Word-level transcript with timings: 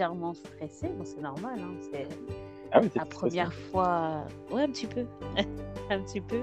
légèrement 0.00 0.32
stressée. 0.34 0.88
Bon, 0.88 1.04
c'est 1.04 1.20
normal. 1.20 1.58
Hein, 1.60 1.74
c'est 1.92 2.08
Ah 2.72 2.80
la 2.94 3.04
première 3.04 3.52
fois. 3.52 4.24
Ouais, 4.50 4.62
un 4.62 4.68
petit 4.68 4.86
peu. 4.86 5.04
un 5.90 6.00
petit 6.00 6.20
peu. 6.22 6.40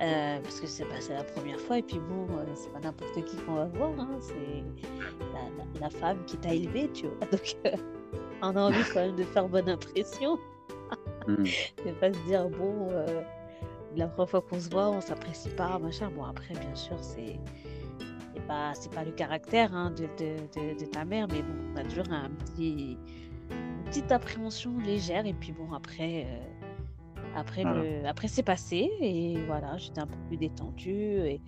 Euh, 0.00 0.38
parce 0.42 0.60
que 0.60 0.66
c'est 0.66 0.84
bah, 0.84 0.96
c'est 1.00 1.14
la 1.14 1.24
première 1.24 1.58
fois. 1.60 1.78
Et 1.78 1.82
puis 1.82 1.98
bon, 1.98 2.26
euh, 2.36 2.44
c'est 2.54 2.70
pas 2.72 2.80
n'importe 2.80 3.24
qui 3.24 3.36
qu'on 3.38 3.54
va 3.54 3.64
voir. 3.66 3.90
hein, 3.98 4.18
C'est 4.20 4.34
la, 5.32 5.40
la- 5.64 5.80
la 5.80 5.90
femme 5.90 6.18
qui 6.26 6.36
t'a 6.36 6.52
élevé, 6.54 6.88
tu 6.92 7.06
vois. 7.06 7.26
Donc, 7.32 7.56
euh, 7.66 7.70
on 8.42 8.54
a 8.54 8.60
envie 8.60 8.84
quand 8.92 9.00
même 9.00 9.16
de 9.16 9.24
faire 9.24 9.48
bonne 9.48 9.68
impression. 9.68 10.38
De 11.28 11.92
pas 12.00 12.10
se 12.12 12.18
dire 12.20 12.48
bon 12.48 12.88
euh, 12.90 13.20
la 13.96 14.06
première 14.06 14.30
fois 14.30 14.40
qu'on 14.40 14.58
se 14.58 14.70
voit 14.70 14.88
on 14.88 15.02
s'apprécie 15.02 15.50
pas 15.50 15.78
machin 15.78 16.10
bon 16.16 16.24
après 16.24 16.54
bien 16.54 16.74
sûr 16.74 16.96
c'est 17.02 17.38
pas 18.48 18.74
c'est 18.74 18.92
pas 18.92 19.04
le 19.04 19.12
caractère 19.12 19.74
hein, 19.74 19.90
de, 19.92 20.04
de, 20.18 20.36
de, 20.56 20.80
de 20.80 20.84
ta 20.86 21.04
mère 21.04 21.28
mais 21.30 21.42
bon 21.42 21.54
on 21.74 21.76
a 21.76 21.84
toujours 21.84 22.10
un 22.10 22.30
petit 22.30 22.98
une 23.50 23.84
petite 23.84 24.10
appréhension 24.10 24.76
légère 24.78 25.26
et 25.26 25.34
puis 25.34 25.52
bon 25.52 25.72
après 25.72 26.26
euh, 26.26 26.40
après 27.36 27.62
Voilà. 27.62 27.82
le 27.82 28.06
après 28.06 28.28
c'est 28.28 28.42
passé 28.42 28.90
et 29.00 29.36
voilà 29.46 29.76
j'étais 29.76 30.00
un 30.00 30.06
peu 30.06 30.18
plus 30.28 30.36
détendue 30.36 31.20
et 31.32 31.40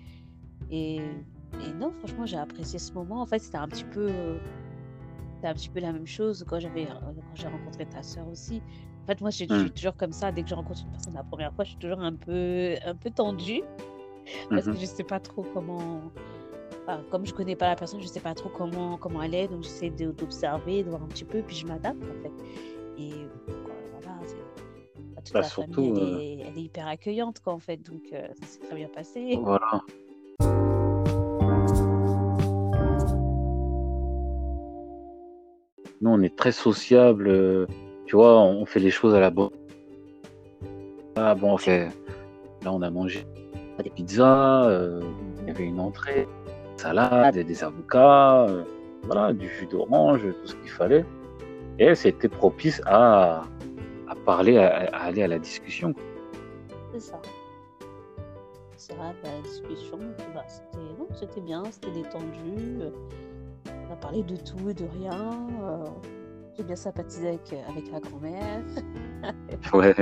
et, 0.70 0.96
et 0.96 1.72
non 1.78 1.91
franchement 1.98 2.27
j'ai 2.27 2.36
apprécié 2.36 2.78
ce 2.78 2.92
moment 2.92 3.20
en 3.22 3.27
fait 3.27 3.41
c'était 3.41 3.58
un 3.58 3.69
petit 3.69 3.84
peu 3.84 4.06
euh, 4.08 4.38
c'était 5.36 5.48
un 5.48 5.55
petit 5.55 5.70
peu 5.70 5.80
la 5.80 5.92
même 5.92 6.06
chose 6.06 6.44
quand 6.48 6.60
j'avais 6.60 6.86
quand 6.86 7.34
j'ai 7.34 7.48
rencontré 7.48 7.86
ta 7.86 8.02
sœur 8.02 8.28
aussi 8.28 8.62
en 9.02 9.06
fait, 9.12 9.20
moi, 9.22 9.30
je, 9.30 9.36
suis 9.44 9.70
toujours 9.72 9.96
comme 9.96 10.12
ça. 10.12 10.30
Dès 10.30 10.42
que 10.44 10.50
je 10.50 10.55
rencontre 10.55 10.82
une 10.84 10.91
personne 10.92 11.14
la 11.14 11.24
première 11.24 11.52
fois, 11.55 11.64
je 11.64 11.70
suis 11.70 11.78
toujours 11.78 11.98
un 12.00 12.14
peu, 12.14 12.77
un 12.84 12.94
peu 12.94 13.10
tendue 13.10 13.62
parce 14.50 14.66
Mhm. 14.66 14.75
que 14.75 14.78
je 14.80 14.84
sais 14.86 15.03
pas 15.03 15.19
trop 15.19 15.42
comment. 15.53 16.12
Enfin, 16.94 17.05
comme 17.10 17.27
je 17.27 17.33
connais 17.34 17.56
pas 17.56 17.69
la 17.69 17.77
personne, 17.77 18.00
je 18.00 18.06
sais 18.06 18.20
pas 18.20 18.34
trop 18.34 18.48
comment, 18.48 18.96
comment 18.96 19.22
elle 19.22 19.34
est. 19.34 19.48
Donc, 19.48 19.62
j'essaie 19.62 19.91
d'observer, 19.91 20.83
de 20.83 20.91
voir 20.91 21.02
un 21.02 21.06
petit 21.06 21.24
peu, 21.24 21.42
puis 21.42 21.56
je 21.56 21.66
m'adapte 21.66 22.02
en 22.02 22.22
fait. 22.22 22.32
Et 22.98 23.10
voilà, 24.02 24.19
toute 25.24 25.32
Bah, 25.34 25.41
la 25.41 25.42
surtout, 25.44 25.94
famille, 25.94 26.00
elle, 26.00 26.14
euh, 26.14 26.19
est, 26.20 26.48
elle 26.48 26.58
est 26.58 26.62
hyper 26.62 26.86
accueillante, 26.88 27.41
quoi, 27.41 27.52
en 27.52 27.58
fait. 27.58 27.77
Donc, 27.78 28.02
euh, 28.12 28.27
ça 28.41 28.47
s'est 28.47 28.58
très 28.60 28.77
bien 28.77 28.88
passé. 28.88 29.38
Voilà. 29.42 29.82
Nous, 36.00 36.10
on 36.10 36.22
est 36.22 36.34
très 36.34 36.52
sociable. 36.52 37.28
euh, 37.28 37.66
Tu 38.06 38.16
vois, 38.16 38.41
on 38.41 38.64
fait 38.64 38.80
les 38.80 38.91
choses 38.91 39.14
à 39.14 39.20
la 39.20 39.30
bonne. 39.30 39.50
Ah 41.16 41.34
bon, 41.34 41.52
on 41.52 41.58
fait. 41.58 41.88
Là, 42.62 42.72
on 42.72 42.82
a 42.82 42.91
mangé 42.91 43.27
des 43.82 43.91
pizzas. 43.91 44.69
euh, 44.69 45.00
Il 45.42 45.48
y 45.48 45.50
avait 45.50 45.64
une 45.64 45.80
entrée, 45.80 46.27
salade, 46.81 47.39
des 47.39 47.64
avocats, 47.64 48.42
euh, 48.48 48.64
voilà, 49.05 49.33
du 49.33 49.48
jus 49.48 49.67
d'orange, 49.67 50.23
tout 50.23 50.47
ce 50.47 50.55
qu'il 50.56 50.70
fallait. 50.70 51.05
Et 51.78 51.95
c'était 51.95 52.28
propice 52.28 52.81
à, 52.87 53.42
à 54.09 54.14
parler, 54.27 54.59
à, 54.59 54.89
à 54.92 55.05
aller 55.09 55.22
à 55.22 55.28
la 55.28 55.39
discussion. 55.39 55.95
C'est 56.92 57.00
ça. 57.00 57.20
C'est 58.77 58.95
vrai, 58.97 59.12
bah, 59.22 59.28
la 59.37 59.42
discussion, 59.42 59.98
bah, 60.34 60.45
c'était 61.14 61.41
bien, 61.41 61.62
c'était 61.70 61.92
détendu. 61.92 62.81
euh, 62.81 62.91
On 63.89 63.92
a 63.92 63.97
parlé 63.97 64.22
de 64.22 64.37
tout 64.37 64.69
et 64.70 64.75
de 64.75 64.87
rien. 64.98 65.20
euh, 65.62 65.84
J'ai 66.56 66.65
bien 66.65 66.77
sympathisé 66.77 67.28
avec, 67.28 67.55
avec 67.69 67.91
la 67.92 68.00
grand-mère, 68.00 68.62
Ouais. 69.75 69.94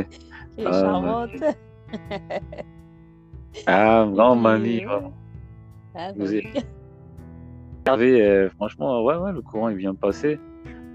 qui 0.57 0.63
est 0.63 0.67
Ah, 0.67 0.73
charmante. 0.73 1.31
Ah, 3.67 4.05
Et 4.07 4.11
non, 4.17 4.37
mamie, 4.37 4.81
vraiment. 4.85 5.13
ah, 5.95 6.13
bah 6.13 6.15
Vous 6.17 6.31
oui. 6.31 6.47
êtes- 6.55 6.67
Euh, 7.87 8.51
franchement, 8.57 9.03
ouais, 9.05 9.17
ouais, 9.17 9.33
le 9.33 9.41
courant 9.43 9.69
il 9.69 9.77
vient 9.77 9.93
de 9.93 9.99
passer. 9.99 10.39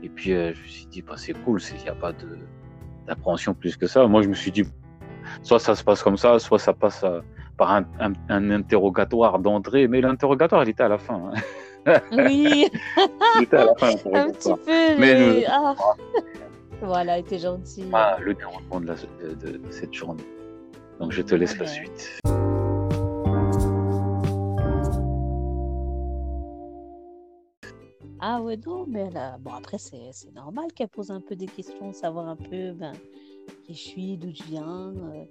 Et 0.04 0.10
puis 0.10 0.34
euh, 0.34 0.54
je 0.54 0.62
me 0.62 0.68
suis 0.68 0.86
dit, 0.88 1.02
bah, 1.02 1.14
c'est 1.18 1.34
cool, 1.44 1.60
il 1.78 1.82
n'y 1.84 1.90
a 1.90 1.96
pas 1.96 2.12
d'appréhension 3.08 3.54
plus 3.54 3.78
que 3.78 3.88
ça. 3.88 4.06
Moi, 4.08 4.22
je 4.22 4.28
me 4.30 4.34
suis 4.34 4.52
dit, 4.52 4.64
soit 5.42 5.60
ça 5.60 5.76
se 5.76 5.84
passe 5.84 6.04
comme 6.04 6.18
ça, 6.18 6.38
soit 6.40 6.60
ça 6.60 6.74
passe 6.74 7.04
euh, 7.04 7.22
par 7.58 7.72
un, 7.72 7.86
un- 8.00 8.14
un 8.30 8.52
interrogatoire 8.52 9.40
d'entrée. 9.40 9.88
Mais 9.88 10.02
l'interrogatoire, 10.02 10.64
il 10.64 10.70
était 10.70 10.84
à 10.84 10.90
la 10.90 10.98
fin. 10.98 11.32
hein. 11.86 12.00
Oui, 12.12 12.68
Il 13.38 13.44
était 13.44 13.58
à 13.58 13.66
la 13.66 13.76
fin, 13.76 13.88
un 14.14 14.30
petit 14.32 14.54
peu. 14.54 15.00
Mais 15.00 15.16
mais- 15.16 15.46
ah. 15.50 15.74
Voilà, 16.82 17.18
était 17.18 17.40
gentil. 17.40 17.86
Ah, 17.94 18.18
le 18.20 18.34
déroulement 18.34 18.82
de, 18.82 18.88
de- 18.88 19.58
de- 19.58 19.72
cette 19.72 19.94
journée. 19.94 20.24
Donc, 21.00 21.12
je 21.14 21.22
te 21.22 21.34
laisse 21.34 21.58
la 21.58 21.66
suite. 21.66 22.20
Ah 28.36 28.42
ouais, 28.42 28.58
non, 28.66 28.86
mais 28.88 29.16
a- 29.16 29.38
bon, 29.38 29.52
après, 29.54 29.78
c'est 29.78 30.10
c'est 30.12 30.34
normal 30.34 30.74
qu'elle 30.74 30.88
pose 30.88 31.12
un 31.12 31.22
peu 31.22 31.36
des 31.36 31.46
questions, 31.46 31.94
savoir 31.94 32.28
un 32.28 32.36
peu 32.36 32.72
ben, 32.72 32.94
qui 33.64 33.76
je 33.76 33.80
suis, 33.80 34.18
d'où 34.18 34.32
je 34.34 34.42
viens. 34.46 34.92
euh, 34.92 35.24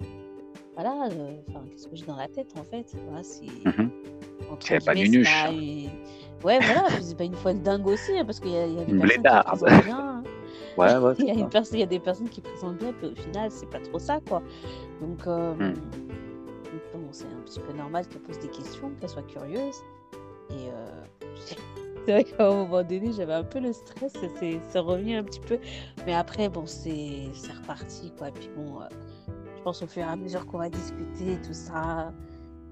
voilà, 0.75 1.09
euh, 1.11 1.37
enfin, 1.49 1.65
qu'est-ce 1.71 1.89
que 1.89 1.97
j'ai 1.97 2.07
dans 2.07 2.15
la 2.17 2.29
tête, 2.29 2.53
en 2.57 2.63
fait. 2.63 2.95
Voilà, 3.09 3.23
C'est 3.25 4.85
pas 4.85 4.95
nuche. 4.95 5.43
pas 5.45 5.51
une- 5.51 5.91
Ouais, 6.45 6.59
voilà, 6.61 6.89
c'est 7.01 7.17
pas 7.17 7.25
une 7.25 7.35
folle 7.35 7.61
dingue 7.61 7.87
aussi, 7.89 8.17
hein, 8.17 8.25
parce 8.25 8.39
qu'il 8.39 8.53
y 8.53 8.57
a, 8.57 8.67
il 8.67 8.75
y 8.75 8.81
a 8.81 8.85
des 8.85 8.93
personnes 9.01 9.23
qui 9.25 9.41
présentent 9.59 9.85
bien. 9.85 9.99
hein. 9.99 10.23
Ouais, 10.79 10.97
ouais, 10.97 11.15
Il 11.19 11.27
y, 11.27 11.31
a 11.31 11.35
c'est 11.35 11.41
une 11.41 11.45
ça. 11.47 11.51
personne, 11.51 11.77
il 11.77 11.81
y 11.81 11.83
a 11.83 11.87
des 11.87 11.99
personnes 12.01 12.29
qui 12.29 12.41
présentent 12.41 12.77
bien, 12.79 12.93
puis 12.93 13.09
au 13.09 13.15
final, 13.17 13.51
c'est 13.51 13.69
pas 13.69 13.81
trop 13.81 13.99
ça, 13.99 14.21
quoi. 14.29 14.43
Donc, 15.01 15.27
euh, 15.27 15.55
Hmm. 15.55 15.75
bon, 16.95 17.09
c'est 17.11 17.27
un 17.27 17.41
petit 17.45 17.59
peu 17.61 17.73
normal 17.73 18.07
qu'elle 18.07 18.23
pose 18.23 18.39
des 18.39 18.49
questions, 18.49 18.91
qu'elle 19.01 19.09
soit 19.09 19.23
curieuse. 19.23 19.77
Et 20.51 20.69
euh, 20.71 21.05
c'est 22.07 22.13
vrai 22.13 22.25
qu'à 22.25 22.49
un 22.49 22.55
moment 22.55 22.83
donné, 22.83 23.13
j'avais 23.13 23.35
un 23.35 23.45
peu 23.45 23.61
le 23.61 23.73
stress, 23.73 24.13
c'est 24.41 24.79
revenu 24.79 25.17
un 25.17 25.25
petit 25.25 25.41
peu. 25.41 25.59
Mais 26.07 26.15
après, 26.15 26.49
bon, 26.49 26.67
c'est 26.67 27.29
c'est 27.35 27.53
reparti, 27.53 28.13
quoi. 28.19 28.29
Et 28.29 28.33
puis 28.33 28.51
bon, 28.57 28.81
euh, 28.81 28.87
je 29.57 29.63
pense 29.63 29.83
au 29.83 29.87
fur 29.87 30.03
et 30.03 30.07
à 30.07 30.17
mesure 30.17 30.47
qu'on 30.47 30.59
va 30.59 30.69
discuter, 30.69 31.37
tout 31.47 31.53
ça, 31.53 32.13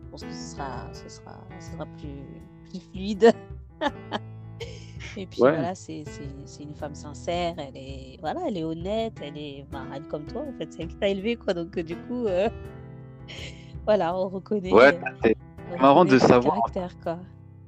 je 0.04 0.10
pense 0.10 0.24
que 0.24 0.32
ce 0.32 0.56
sera, 0.56 0.88
ce 0.92 1.08
sera, 1.08 1.38
ce 1.60 1.72
sera 1.72 1.86
plus, 1.98 2.70
plus 2.70 2.80
fluide. 2.90 3.32
Et 5.16 5.26
puis 5.26 5.42
Ouais. 5.42 5.50
voilà, 5.52 5.74
c'est 5.74 6.04
c'est- 6.06 6.22
c'est 6.44 6.62
une 6.62 6.74
femme 6.74 6.94
sincère, 6.94 7.54
elle 7.58 7.76
est, 7.76 8.16
voilà, 8.20 8.42
elle 8.46 8.56
est 8.58 8.62
honnête, 8.64 9.14
elle 9.22 9.36
est, 9.36 9.66
ben, 9.72 9.84
elle 9.94 10.02
est 10.02 10.08
comme 10.08 10.24
toi, 10.26 10.42
en 10.42 10.52
fait, 10.52 10.72
c'est 10.72 10.82
elle 10.82 10.88
qui 10.88 10.96
t'a 10.96 11.08
élevé, 11.08 11.36
quoi. 11.36 11.52
Donc, 11.54 11.76
euh, 11.78 11.82
du 11.82 11.96
coup, 11.96 12.26
euh, 12.26 12.48
voilà, 13.86 14.16
on 14.16 14.28
reconnaît, 14.28 14.72
Ouais, 14.72 14.94
euh, 14.94 15.06
c'est 15.24 15.36
on 15.72 15.78
marrant 15.80 16.00
reconnaît 16.00 16.14
de 16.14 16.18
savoir. 16.20 16.54
caractère, 16.54 17.00
quoi. 17.00 17.18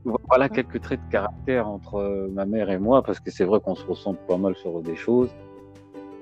Voilà 0.05 0.49
quelques 0.49 0.81
traits 0.81 1.01
de 1.07 1.13
caractère 1.13 1.69
entre 1.69 1.97
euh, 1.97 2.29
ma 2.33 2.45
mère 2.45 2.71
et 2.71 2.79
moi, 2.79 3.03
parce 3.03 3.21
que 3.21 3.31
c'est 3.31 3.45
vrai 3.45 3.61
qu'on 3.61 3.77
se 3.77 3.85
ressemble 3.87 4.19
pas 4.27 4.37
mal 4.37 4.57
sur 4.57 4.81
des 4.81 4.97
choses. 4.97 5.31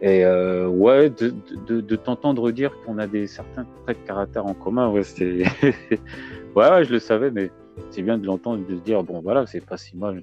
Et 0.02 0.24
euh, 0.24 0.66
ouais, 0.66 1.10
de, 1.10 1.34
de, 1.66 1.80
de 1.80 1.96
t'entendre 1.96 2.50
dire 2.50 2.72
qu'on 2.84 2.98
a 2.98 3.06
des 3.06 3.26
certains 3.26 3.66
traits 3.84 4.00
de 4.00 4.06
caractère 4.06 4.46
en 4.46 4.54
commun, 4.54 4.90
ouais, 4.90 5.02
c'est. 5.02 5.42
ouais, 5.62 6.70
ouais, 6.70 6.84
je 6.84 6.92
le 6.92 6.98
savais, 6.98 7.30
mais 7.30 7.50
c'est 7.90 8.02
bien 8.02 8.16
de 8.16 8.26
l'entendre, 8.26 8.66
de 8.66 8.76
se 8.76 8.82
dire, 8.82 9.02
bon, 9.02 9.20
voilà, 9.20 9.46
c'est 9.46 9.64
pas 9.64 9.76
si 9.76 9.96
mal. 9.96 10.22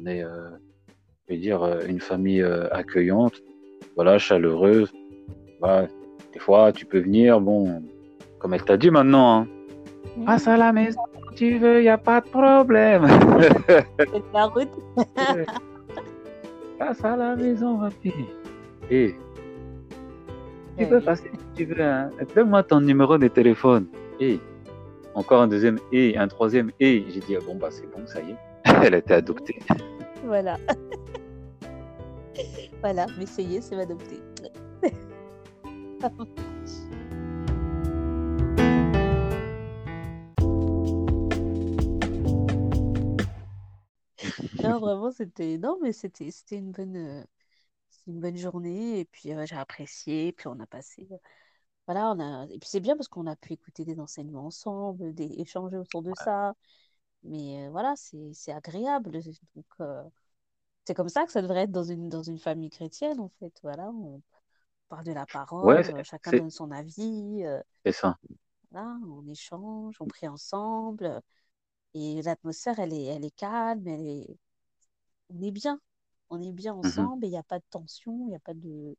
On 0.00 0.06
est, 0.06 0.24
euh, 0.24 0.50
je 1.28 1.34
vais 1.34 1.38
dire, 1.38 1.62
euh, 1.62 1.80
une 1.86 2.00
famille 2.00 2.42
euh, 2.42 2.68
accueillante, 2.72 3.42
voilà, 3.96 4.18
chaleureuse. 4.18 4.92
Des 6.32 6.38
fois, 6.38 6.72
tu 6.72 6.86
peux 6.86 7.00
venir, 7.00 7.40
bon, 7.40 7.82
comme 8.38 8.54
elle 8.54 8.64
t'a 8.64 8.76
dit 8.76 8.90
maintenant, 8.90 9.40
hein, 9.40 9.46
passe 10.26 10.46
à 10.48 10.56
la 10.56 10.72
maison 10.72 11.00
quand 11.14 11.34
tu 11.34 11.58
veux, 11.58 11.78
il 11.78 11.82
n'y 11.82 11.88
a 11.88 11.98
pas 11.98 12.20
de 12.20 12.28
problème. 12.28 13.06
C'est 13.98 14.10
de 14.10 14.22
la 14.32 14.46
route. 14.46 14.68
passe 16.78 17.04
à 17.04 17.16
la 17.16 17.36
maison, 17.36 17.78
ma 17.78 17.90
fille. 17.90 18.26
Et 18.90 19.14
tu 20.78 20.86
peux 20.86 21.00
passer 21.00 21.30
si 21.32 21.46
tu 21.56 21.64
veux. 21.64 21.82
Hein. 21.82 22.10
Donne-moi 22.34 22.62
ton 22.62 22.80
numéro 22.80 23.18
de 23.18 23.28
téléphone. 23.28 23.86
Et 24.20 24.38
encore 25.14 25.42
un 25.42 25.48
deuxième 25.48 25.78
et, 25.92 26.16
un 26.16 26.28
troisième 26.28 26.70
et. 26.78 27.04
J'ai 27.08 27.20
dit, 27.20 27.36
ah 27.36 27.40
bon, 27.44 27.56
bah 27.56 27.68
c'est 27.70 27.90
bon, 27.90 28.06
ça 28.06 28.20
y 28.20 28.30
est. 28.30 28.36
Elle 28.84 28.94
a 28.94 28.98
été 28.98 29.14
adoptée. 29.14 29.58
Voilà. 30.24 30.56
voilà, 32.80 33.06
mais 33.18 33.26
ça 33.26 33.42
y 33.42 33.56
est, 33.56 33.60
c'est 33.60 33.76
Non, 44.62 44.78
vraiment, 44.80 45.10
c'était. 45.10 45.58
Non, 45.58 45.78
mais 45.82 45.92
c'était 45.92 46.30
c'était 46.30 46.56
une 46.58 46.72
bonne, 46.72 46.96
euh, 46.96 47.24
c'était 47.90 48.10
une 48.12 48.20
bonne 48.20 48.36
journée. 48.36 49.00
Et 49.00 49.04
puis, 49.06 49.32
euh, 49.34 49.46
j'ai 49.46 49.56
apprécié. 49.56 50.32
Puis, 50.32 50.48
on 50.48 50.60
a 50.60 50.66
passé. 50.66 51.08
euh, 51.12 51.16
Voilà, 51.86 52.12
on 52.12 52.20
a... 52.20 52.46
Et 52.50 52.58
puis, 52.60 52.68
c'est 52.70 52.80
bien 52.80 52.96
parce 52.96 53.08
qu'on 53.08 53.26
a 53.26 53.36
pu 53.36 53.54
écouter 53.54 53.84
des 53.84 54.00
enseignements 54.00 54.46
ensemble, 54.46 55.14
des... 55.14 55.26
échanger 55.40 55.78
autour 55.78 56.02
de 56.02 56.12
ça. 56.16 56.54
Mais 57.24 57.66
euh, 57.68 57.70
voilà, 57.70 57.94
c'est 57.96 58.32
c'est 58.34 58.52
agréable. 58.52 59.10
Donc, 59.56 59.64
c'est 60.84 60.94
comme 60.94 61.08
ça 61.08 61.24
que 61.26 61.32
ça 61.32 61.42
devrait 61.42 61.62
être 61.64 61.70
dans 61.72 61.84
une, 61.84 62.08
dans 62.08 62.22
une 62.22 62.38
famille 62.38 62.70
chrétienne, 62.70 63.20
en 63.20 63.28
fait. 63.40 63.52
Voilà, 63.62 63.90
on 63.90 64.22
parle 64.88 65.04
de 65.04 65.12
la 65.12 65.26
parole, 65.26 65.90
euh, 65.90 66.02
chacun 66.04 66.34
donne 66.34 66.50
son 66.50 66.70
avis. 66.72 67.44
euh, 67.44 67.60
c'est 67.84 67.92
ça. 67.92 68.18
voilà, 68.70 68.98
on 69.06 69.26
échange, 69.28 69.96
on 70.00 70.06
prie 70.06 70.28
ensemble. 70.28 71.20
Et 71.94 72.22
l'atmosphère, 72.22 72.78
elle 72.80 72.92
est, 72.94 73.04
elle 73.06 73.24
est 73.26 73.36
calme, 73.36 73.86
elle 73.88 74.06
est... 74.06 74.38
on 75.30 75.42
est 75.42 75.50
bien. 75.50 75.80
On 76.30 76.42
est 76.42 76.52
bien 76.52 76.74
Mhm. 76.82 77.08
ensemble 77.08 77.24
et 77.24 77.28
il 77.28 77.30
n'y 77.32 77.38
a 77.38 77.42
pas 77.42 77.58
de 77.58 77.64
tension, 77.70 78.12
il 78.26 78.30
n'y 78.30 78.36
a 78.36 78.40
pas 78.40 78.54
de, 78.54 78.96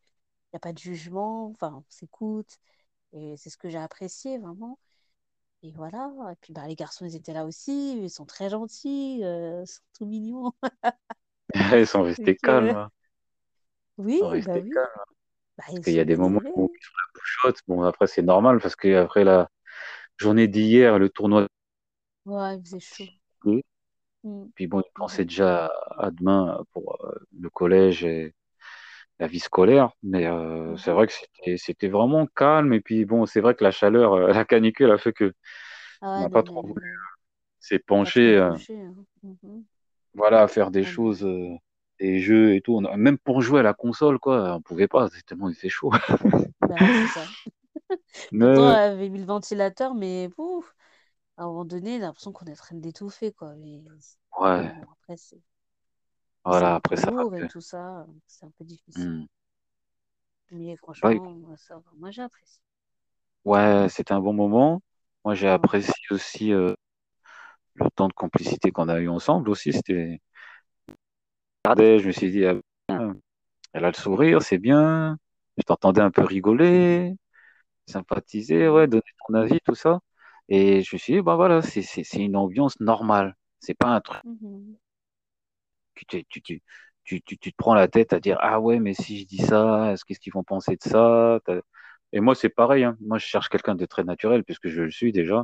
y 0.53 0.57
a 0.57 0.59
pas 0.59 0.73
de 0.73 0.79
jugement. 0.79 1.47
Enfin, 1.51 1.75
on 1.77 1.85
s'écoute. 1.89 2.57
Et 3.13 3.35
c'est 3.37 3.49
ce 3.51 3.57
que 3.57 3.69
j'ai 3.69 3.77
apprécié 3.79 4.37
vraiment. 4.39 4.79
Et 5.63 5.71
voilà. 5.73 6.11
Et 6.33 6.35
puis 6.41 6.53
bah, 6.53 6.67
les 6.67 6.75
garçons, 6.75 7.05
ils 7.05 7.15
étaient 7.17 7.33
là 7.33 7.45
aussi. 7.45 7.97
Ils 8.03 8.09
sont 8.11 8.25
très 8.27 8.49
gentils, 8.51 9.21
euh, 9.25 9.63
ils 9.63 9.67
sont 9.67 9.81
tout 9.97 10.05
mignons. 10.07 10.53
Ils 11.77 11.87
sont 11.87 12.03
restés 12.03 12.35
calmes. 12.37 12.71
euh, 12.71 12.75
hein. 12.75 12.91
oui, 13.97 14.19
Ils 14.19 14.19
sont 14.19 14.27
bah 14.41 14.57
restés 14.57 14.61
oui. 14.61 14.71
calmes. 14.71 15.03
Bah, 15.59 15.65
Parce 15.73 15.83
qu'il 15.83 15.93
y 15.93 15.99
a 15.99 16.05
des 16.05 16.15
moments 16.17 16.41
où 16.55 16.61
sont 16.81 16.93
la 16.97 17.19
bouche 17.19 17.39
haute. 17.45 17.59
Bon, 17.67 17.83
après, 17.83 18.07
c'est 18.07 18.21
normal 18.21 18.59
parce 18.61 18.75
qu'après 18.75 19.23
la 19.23 19.49
journée 20.17 20.47
d'hier, 20.49 20.99
le 20.99 21.09
tournoi, 21.09 21.47
Ouais, 22.25 22.55
il 22.57 22.61
faisait 22.63 22.79
chaud. 22.79 23.09
Mm. 24.23 24.49
puis 24.55 24.67
bon, 24.67 24.81
ils 24.81 24.91
pensaient 24.95 25.25
déjà 25.25 25.71
à 25.97 26.11
demain 26.11 26.63
pour 26.73 26.97
euh, 27.05 27.19
le 27.39 27.49
collège 27.49 28.03
et 28.03 28.33
la 29.19 29.27
vie 29.27 29.39
scolaire. 29.39 29.91
Mais 30.03 30.27
euh, 30.27 30.77
c'est 30.77 30.91
vrai 30.91 31.07
que 31.07 31.13
c'était 31.57 31.89
vraiment 31.89 32.27
calme. 32.27 32.73
Et 32.73 32.81
puis 32.81 33.05
bon, 33.05 33.25
c'est 33.25 33.41
vrai 33.41 33.55
que 33.55 33.63
la 33.63 33.71
chaleur, 33.71 34.13
euh, 34.13 34.27
la 34.33 34.45
canicule 34.45 34.91
a 34.91 34.97
fait 34.97 35.13
que 35.13 35.33
Ah 36.01 36.07
on 36.15 36.21
n'a 36.21 36.29
pas 36.29 36.43
trop 36.43 36.63
voulu 36.63 36.97
s'épancher, 37.59 38.37
euh, 38.37 38.57
hein. 38.69 39.05
Mhm. 39.23 39.65
voilà, 40.13 40.43
à 40.43 40.47
faire 40.47 40.71
des 40.71 40.83
Ah 40.83 40.85
choses, 40.85 41.23
euh, 41.25 41.55
des 41.99 42.19
jeux 42.19 42.55
et 42.55 42.61
tout. 42.61 42.75
On 42.75 42.85
a- 42.85 42.97
même 42.97 43.17
pour 43.17 43.41
jouer 43.41 43.59
à 43.61 43.63
la 43.63 43.73
console, 43.73 44.19
quoi, 44.19 44.55
on 44.55 44.61
pouvait 44.61 44.87
pas, 44.87 45.09
c'est 45.13 45.23
tellement 45.25 45.49
il 45.49 45.55
fait 45.55 45.69
chaud. 45.69 45.91
Bah 46.61 46.91
ça. 47.07 47.29
Pourtant, 48.37 48.69
Mais 48.71 48.77
elle 48.77 48.93
avait 48.93 49.09
mis 49.09 49.19
le 49.19 49.25
ventilateur, 49.25 49.95
mais 49.95 50.29
pouf, 50.29 50.75
à 51.37 51.43
un 51.43 51.47
moment 51.47 51.65
donné, 51.65 51.93
j'ai 51.95 51.99
l'impression 51.99 52.33
qu'on 52.33 52.45
est 52.47 52.53
en 52.53 52.55
train 52.55 52.75
d'étouffer, 52.77 53.33
quoi. 53.33 53.55
Mais, 53.57 53.81
mais 54.55 54.63
ouais, 54.63 54.71
bon, 54.71 54.87
après, 54.93 55.17
c'est 55.17 55.41
voilà, 56.45 56.75
après 56.75 56.95
ça 56.97 57.11
et 57.39 57.45
tout 57.47 57.61
ça, 57.61 58.05
c'est 58.27 58.45
un 58.45 58.51
peu 58.51 58.63
difficile. 58.65 59.11
Hmm. 59.11 59.25
Mais 60.51 60.75
franchement, 60.75 61.55
ça. 61.57 61.81
Moi, 61.95 62.11
j'ai 62.11 62.21
apprécié. 62.21 62.61
ouais, 63.45 63.87
c'était 63.89 64.13
un 64.13 64.21
bon 64.21 64.33
moment. 64.33 64.81
Moi, 65.25 65.33
j'ai 65.35 65.47
Ouais. 65.47 65.49
apprécié 65.49 65.93
aussi 66.11 66.53
euh, 66.53 66.73
le 67.75 67.89
temps 67.95 68.07
de 68.07 68.13
complicité 68.13 68.71
qu'on 68.71 68.89
a 68.89 68.99
eu 68.99 69.09
ensemble 69.09 69.49
aussi. 69.49 69.73
C'était, 69.73 70.21
je 71.67 72.07
me 72.07 72.11
suis 72.11 72.31
dit, 72.31 72.45
ah, 72.45 72.55
elle 73.73 73.85
a 73.85 73.89
le 73.89 73.93
sourire, 73.95 74.41
c'est 74.41 74.57
bien. 74.57 75.17
Je 75.57 75.63
t'entendais 75.63 76.01
un 76.01 76.11
peu 76.11 76.23
rigoler, 76.23 77.13
sympathiser, 77.87 78.69
ouais, 78.69 78.87
Mhm. 78.87 78.91
donner 78.91 79.03
ton 79.27 79.35
avis, 79.35 79.59
tout 79.65 79.75
ça. 79.75 79.99
Et 80.49 80.83
je 80.83 80.95
me 80.95 80.99
suis 80.99 81.13
dit, 81.15 81.21
bah 81.21 81.35
voilà, 81.35 81.61
c'est 81.63 81.83
une 82.15 82.35
ambiance 82.37 82.79
normale. 82.79 83.35
C'est 83.59 83.75
pas 83.75 83.89
un 83.89 84.01
truc 84.01 84.23
Mhm. 84.23 84.77
tu, 85.95 86.05
tu, 86.05 86.25
tu, 86.41 86.61
tu, 87.03 87.21
tu, 87.21 87.37
tu 87.37 87.51
te 87.51 87.57
prends 87.57 87.73
la 87.73 87.87
tête 87.87 88.13
à 88.13 88.19
dire, 88.19 88.37
ah 88.41 88.59
ouais, 88.59 88.79
mais 88.79 88.93
si 88.93 89.19
je 89.21 89.25
dis 89.27 89.37
ça, 89.37 89.91
est-ce 89.93 90.05
qu'est-ce 90.05 90.19
qu'ils 90.19 90.33
vont 90.33 90.43
penser 90.43 90.75
de 90.75 90.83
ça? 90.83 91.39
Et 92.11 92.19
moi, 92.21 92.35
c'est 92.35 92.49
pareil, 92.49 92.83
hein. 92.83 92.97
Moi, 93.01 93.17
je 93.19 93.25
cherche 93.25 93.49
quelqu'un 93.49 93.75
de 93.75 93.85
très 93.85 94.03
naturel 94.03 94.43
puisque 94.43 94.67
je 94.69 94.81
le 94.83 94.91
suis 94.91 95.11
déjà. 95.11 95.43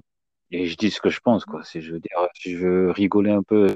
Et 0.52 0.68
je 0.68 0.78
dis 0.78 0.92
ce 0.92 1.02
que 1.02 1.10
je 1.10 1.20
pense, 1.20 1.46
Mhm. 1.46 1.52
quoi. 1.52 1.64
Si 1.64 1.82
je 1.82 1.94
veux 1.94 2.00
dire, 2.00 2.18
si 2.36 2.54
je 2.54 2.58
veux 2.60 2.92
rigoler 2.92 3.32
un 3.32 3.44
peu, 3.44 3.68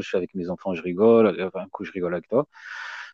suis 0.00 0.16
avec 0.16 0.34
mes 0.34 0.50
enfants, 0.50 0.74
je 0.74 0.82
rigole, 0.82 1.36
enfin, 1.42 1.60
un 1.60 1.68
coup, 1.68 1.84
je 1.84 1.92
rigole 1.92 2.14
avec 2.14 2.28
toi. 2.28 2.46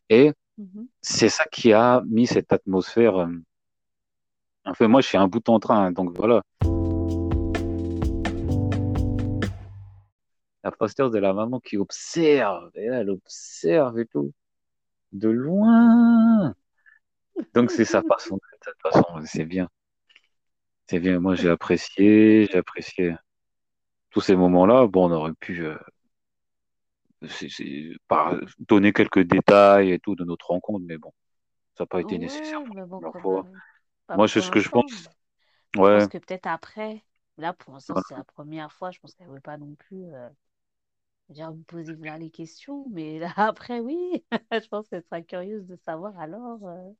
Et 0.08 0.32
Mhm. 0.58 0.86
c'est 1.00 1.28
ça 1.28 1.44
qui 1.44 1.72
a 1.72 2.02
mis 2.06 2.26
cette 2.26 2.52
atmosphère. 2.52 3.16
euh, 3.16 3.28
Enfin, 4.66 4.88
moi, 4.88 5.00
je 5.00 5.06
suis 5.06 5.16
un 5.16 5.26
bout 5.26 5.48
en 5.48 5.58
train, 5.58 5.86
hein, 5.86 5.92
donc 5.92 6.14
voilà. 6.16 6.42
La 10.62 10.70
posture 10.70 11.10
de 11.10 11.18
la 11.18 11.32
maman 11.32 11.58
qui 11.60 11.78
observe, 11.78 12.70
et 12.74 12.88
là, 12.88 12.98
elle 13.00 13.10
observe 13.10 13.98
et 13.98 14.06
tout, 14.06 14.32
de 15.12 15.30
loin. 15.30 16.54
Donc, 17.54 17.70
c'est 17.70 17.86
sa 17.86 18.02
façon, 18.02 18.36
de 18.36 18.58
toute 18.60 18.82
façon, 18.82 19.04
c'est 19.24 19.46
bien. 19.46 19.68
C'est 20.86 21.00
bien. 21.00 21.18
Moi, 21.20 21.34
j'ai 21.36 21.48
apprécié, 21.48 22.46
j'ai 22.46 22.58
apprécié 22.58 23.14
tous 24.10 24.20
ces 24.20 24.36
moments-là. 24.36 24.86
Bon, 24.86 25.08
on 25.08 25.12
aurait 25.12 25.32
pu 25.40 25.64
euh, 25.64 25.78
c'est- 27.28 27.48
c'est- 27.50 27.92
par- 28.08 28.36
donner 28.58 28.92
quelques 28.92 29.20
détails 29.20 29.92
et 29.92 29.98
tout 30.00 30.14
de 30.16 30.24
notre 30.24 30.46
rencontre, 30.48 30.84
mais 30.86 30.98
bon, 30.98 31.12
ça 31.76 31.84
n'a 31.84 31.88
pas 31.88 32.00
été 32.02 32.18
nécessaire 32.18 32.60
pour 32.64 32.76
la 33.00 33.12
fois. 33.12 33.46
Pas 34.06 34.16
Moi, 34.16 34.28
c'est 34.28 34.42
ce 34.42 34.50
que 34.50 34.60
je 34.60 34.70
pense. 34.70 35.10
Je 35.82 35.82
Ouais, 35.82 36.06
pense 36.06 36.08
que 36.08 36.18
peut-être 36.18 36.46
après, 36.46 37.04
là, 37.38 37.52
pour 37.52 37.74
l'instant, 37.74 37.96
c'est 37.96 38.14
voilà, 38.14 38.16
la 38.16 38.24
première 38.24 38.72
fois. 38.72 38.90
Je 38.92 39.00
pense 39.00 39.14
qu'elle 39.14 39.28
ne 39.28 39.34
veut 39.34 39.40
pas 39.40 39.58
non 39.58 39.74
plus. 39.76 40.04
euh, 40.14 40.28
Déjà, 41.30 41.48
vous 41.50 41.62
posez 41.64 41.96
là 41.96 42.18
les 42.18 42.30
questions, 42.30 42.86
mais 42.90 43.18
là, 43.18 43.32
après, 43.36 43.80
oui, 43.80 44.24
je 44.52 44.68
pense 44.68 44.88
qu'elle 44.88 45.02
sera 45.04 45.22
curieuse 45.22 45.66
de 45.66 45.76
savoir 45.76 46.18
alors 46.18 46.66
euh, 46.66 46.90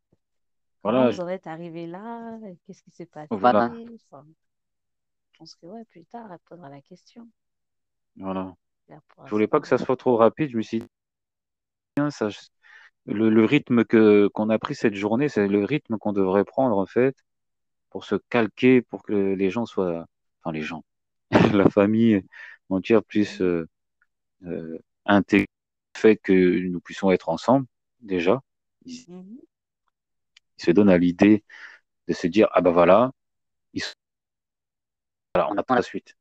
comment 0.83 1.05
voilà, 1.05 1.11
vous 1.11 1.21
en 1.21 1.29
êtes 1.29 1.47
arrivé 1.47 1.87
là, 1.87 2.39
qu'est-ce 2.67 2.83
qui 2.83 2.91
s'est 2.93 3.07
voilà, 3.31 3.79
passé. 3.87 3.99
Enfin, 4.11 4.27
je 5.33 5.39
pense 5.39 5.57
que 5.57 5.67
ouais, 5.67 5.85
plus 5.87 6.05
tard, 6.05 6.31
elle 6.33 6.39
posera 6.39 6.69
la 6.69 6.81
question. 6.83 7.29
voilà. 8.17 8.57
Je 9.25 9.31
voulais 9.31 9.47
pas 9.47 9.61
que 9.61 9.69
ça 9.69 9.79
soit 9.79 9.97
trop 9.97 10.17
rapide. 10.17 10.51
Je 10.51 10.57
me 10.57 10.63
suis 10.63 10.81
dit, 10.81 10.87
ça, 12.11 12.29
le, 13.07 13.31
le 13.31 13.45
rythme 13.45 13.85
que 13.85 14.29
qu'on 14.35 14.51
a 14.51 14.59
pris 14.59 14.75
cette 14.75 14.95
journée, 14.95 15.29
c'est 15.29 15.49
le 15.49 15.65
rythme 15.65 15.99
qu'on 15.99 16.13
devrait 16.13 16.45
prendre 16.45 16.79
en 16.79 16.87
fait 16.87 17.17
pour 17.91 18.05
se 18.05 18.17
calquer, 18.31 18.83
pour 18.83 19.03
que 19.05 19.13
les 19.13 19.51
gens 19.51 19.67
soient, 19.67 20.07
enfin 20.43 20.53
les 20.53 20.63
gens, 20.63 20.85
la 21.55 21.69
famille 21.71 22.23
entière 22.71 23.05
puisse 23.05 23.41
euh, 23.43 23.69
euh, 24.47 24.79
intégrer 25.07 25.49
le 25.97 26.01
fait 26.01 26.17
que 26.19 26.33
nous 26.69 26.81
puissions 26.81 27.11
être 27.13 27.29
ensemble 27.31 27.67
déjà. 28.01 28.41
Ils, 28.87 29.07
Mhm. 29.09 29.39
ils 30.59 30.65
se 30.65 30.71
donnent 30.71 30.91
à 30.91 30.97
l'idée 30.99 31.43
de 32.09 32.15
se 32.15 32.27
dire 32.29 32.49
ah 32.53 32.61
ben 32.63 32.73
voilà, 32.73 33.13
ils 33.75 33.83
sont- 33.83 33.95
voilà, 35.35 35.51
on 35.51 35.57
attend 35.59 35.75
la 35.75 35.83
suite, 35.83 36.15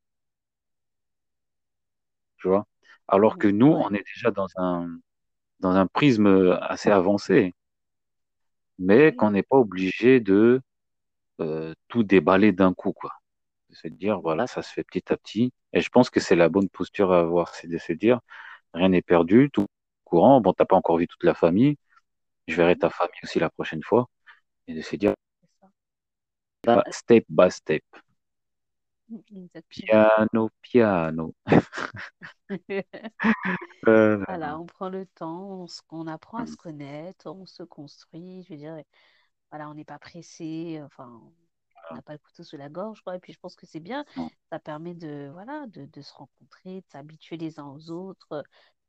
tu 2.40 2.48
vois. 2.50 2.66
Alors 3.08 3.38
que 3.38 3.48
nous, 3.48 3.68
on 3.68 3.90
est 3.92 4.04
déjà 4.16 4.32
dans 4.32 4.48
un 4.58 5.00
dans 5.60 5.72
un 5.76 5.88
prisme 5.88 6.58
assez 6.62 6.90
avancé, 6.92 7.54
mais 8.78 9.14
qu'on 9.16 9.32
n'est 9.32 9.44
pas 9.44 9.58
obligé 9.58 10.20
de 10.20 10.62
euh, 11.42 11.74
tout 11.88 12.04
déballer 12.04 12.52
d'un 12.52 12.74
coup, 12.74 12.94
quoi. 12.94 13.12
De 13.70 13.76
se 13.76 13.88
dire 13.88 14.22
voilà, 14.22 14.48
ça 14.48 14.62
se 14.62 14.74
fait 14.74 14.84
petit 14.84 15.12
à 15.14 15.18
petit. 15.18 15.54
Et 15.74 15.82
je 15.82 15.90
pense 15.90 16.10
que 16.10 16.20
c'est 16.20 16.36
la 16.36 16.50
bonne 16.50 16.70
posture 16.70 17.14
à 17.14 17.20
avoir, 17.22 17.56
c'est 17.56 17.68
de 17.68 17.78
se 17.78 17.94
dire 17.94 18.20
rien 18.74 18.90
n'est 18.90 19.02
perdu, 19.02 19.50
tout 19.52 19.68
courant. 20.06 20.42
Bon, 20.42 20.54
t'as 20.54 20.66
pas 20.66 20.76
encore 20.76 20.98
vu 20.98 21.08
toute 21.08 21.24
la 21.24 21.36
famille, 21.36 21.78
je 22.48 22.56
verrai 22.56 22.78
ta 22.78 22.90
famille 22.90 23.20
aussi 23.24 23.40
la 23.40 23.50
prochaine 23.50 23.84
fois, 23.84 24.10
et 24.68 24.76
de 24.76 24.82
se 24.82 24.96
dire 24.98 25.14
là, 26.66 26.84
step 26.92 27.26
by 27.30 27.52
step. 27.52 27.84
Piano, 29.70 30.50
piano. 30.62 31.34
Euh, 33.88 34.26
Voilà, 34.28 34.58
on 34.60 34.66
prend 34.66 34.90
le 34.90 35.06
temps, 35.08 35.42
on, 35.64 35.68
se- 35.68 35.82
on 35.90 36.08
apprend 36.08 36.38
à 36.40 36.46
se 36.46 36.56
connaître, 36.56 37.28
on 37.32 37.46
se 37.46 37.64
construit. 37.64 38.44
Je 38.44 38.54
veux 38.54 38.58
dire, 38.60 38.78
voilà, 39.52 39.70
on 39.70 39.76
n'est 39.76 39.86
pas 39.86 40.00
pressé, 40.00 40.82
enfin, 40.84 41.22
on 41.92 41.96
n'a 41.96 42.02
pas 42.04 42.14
le 42.14 42.20
couteau 42.20 42.44
sous 42.44 42.58
la 42.58 42.70
gorge, 42.70 43.02
quoi. 43.04 43.16
Et 43.18 43.20
puis 43.20 43.34
je 43.34 43.40
pense 43.40 43.56
que 43.56 43.66
c'est 43.68 43.80
bien, 43.82 44.06
ça 44.52 44.60
permet 44.60 44.94
de, 44.96 45.30
voilà, 45.34 45.68
de, 45.70 45.86
de 45.88 46.02
se 46.02 46.14
rencontrer, 46.14 46.82
de 46.82 46.88
s'habituer 46.92 47.38
les 47.38 47.60
uns 47.60 47.68
aux 47.68 47.92
autres, 47.92 48.44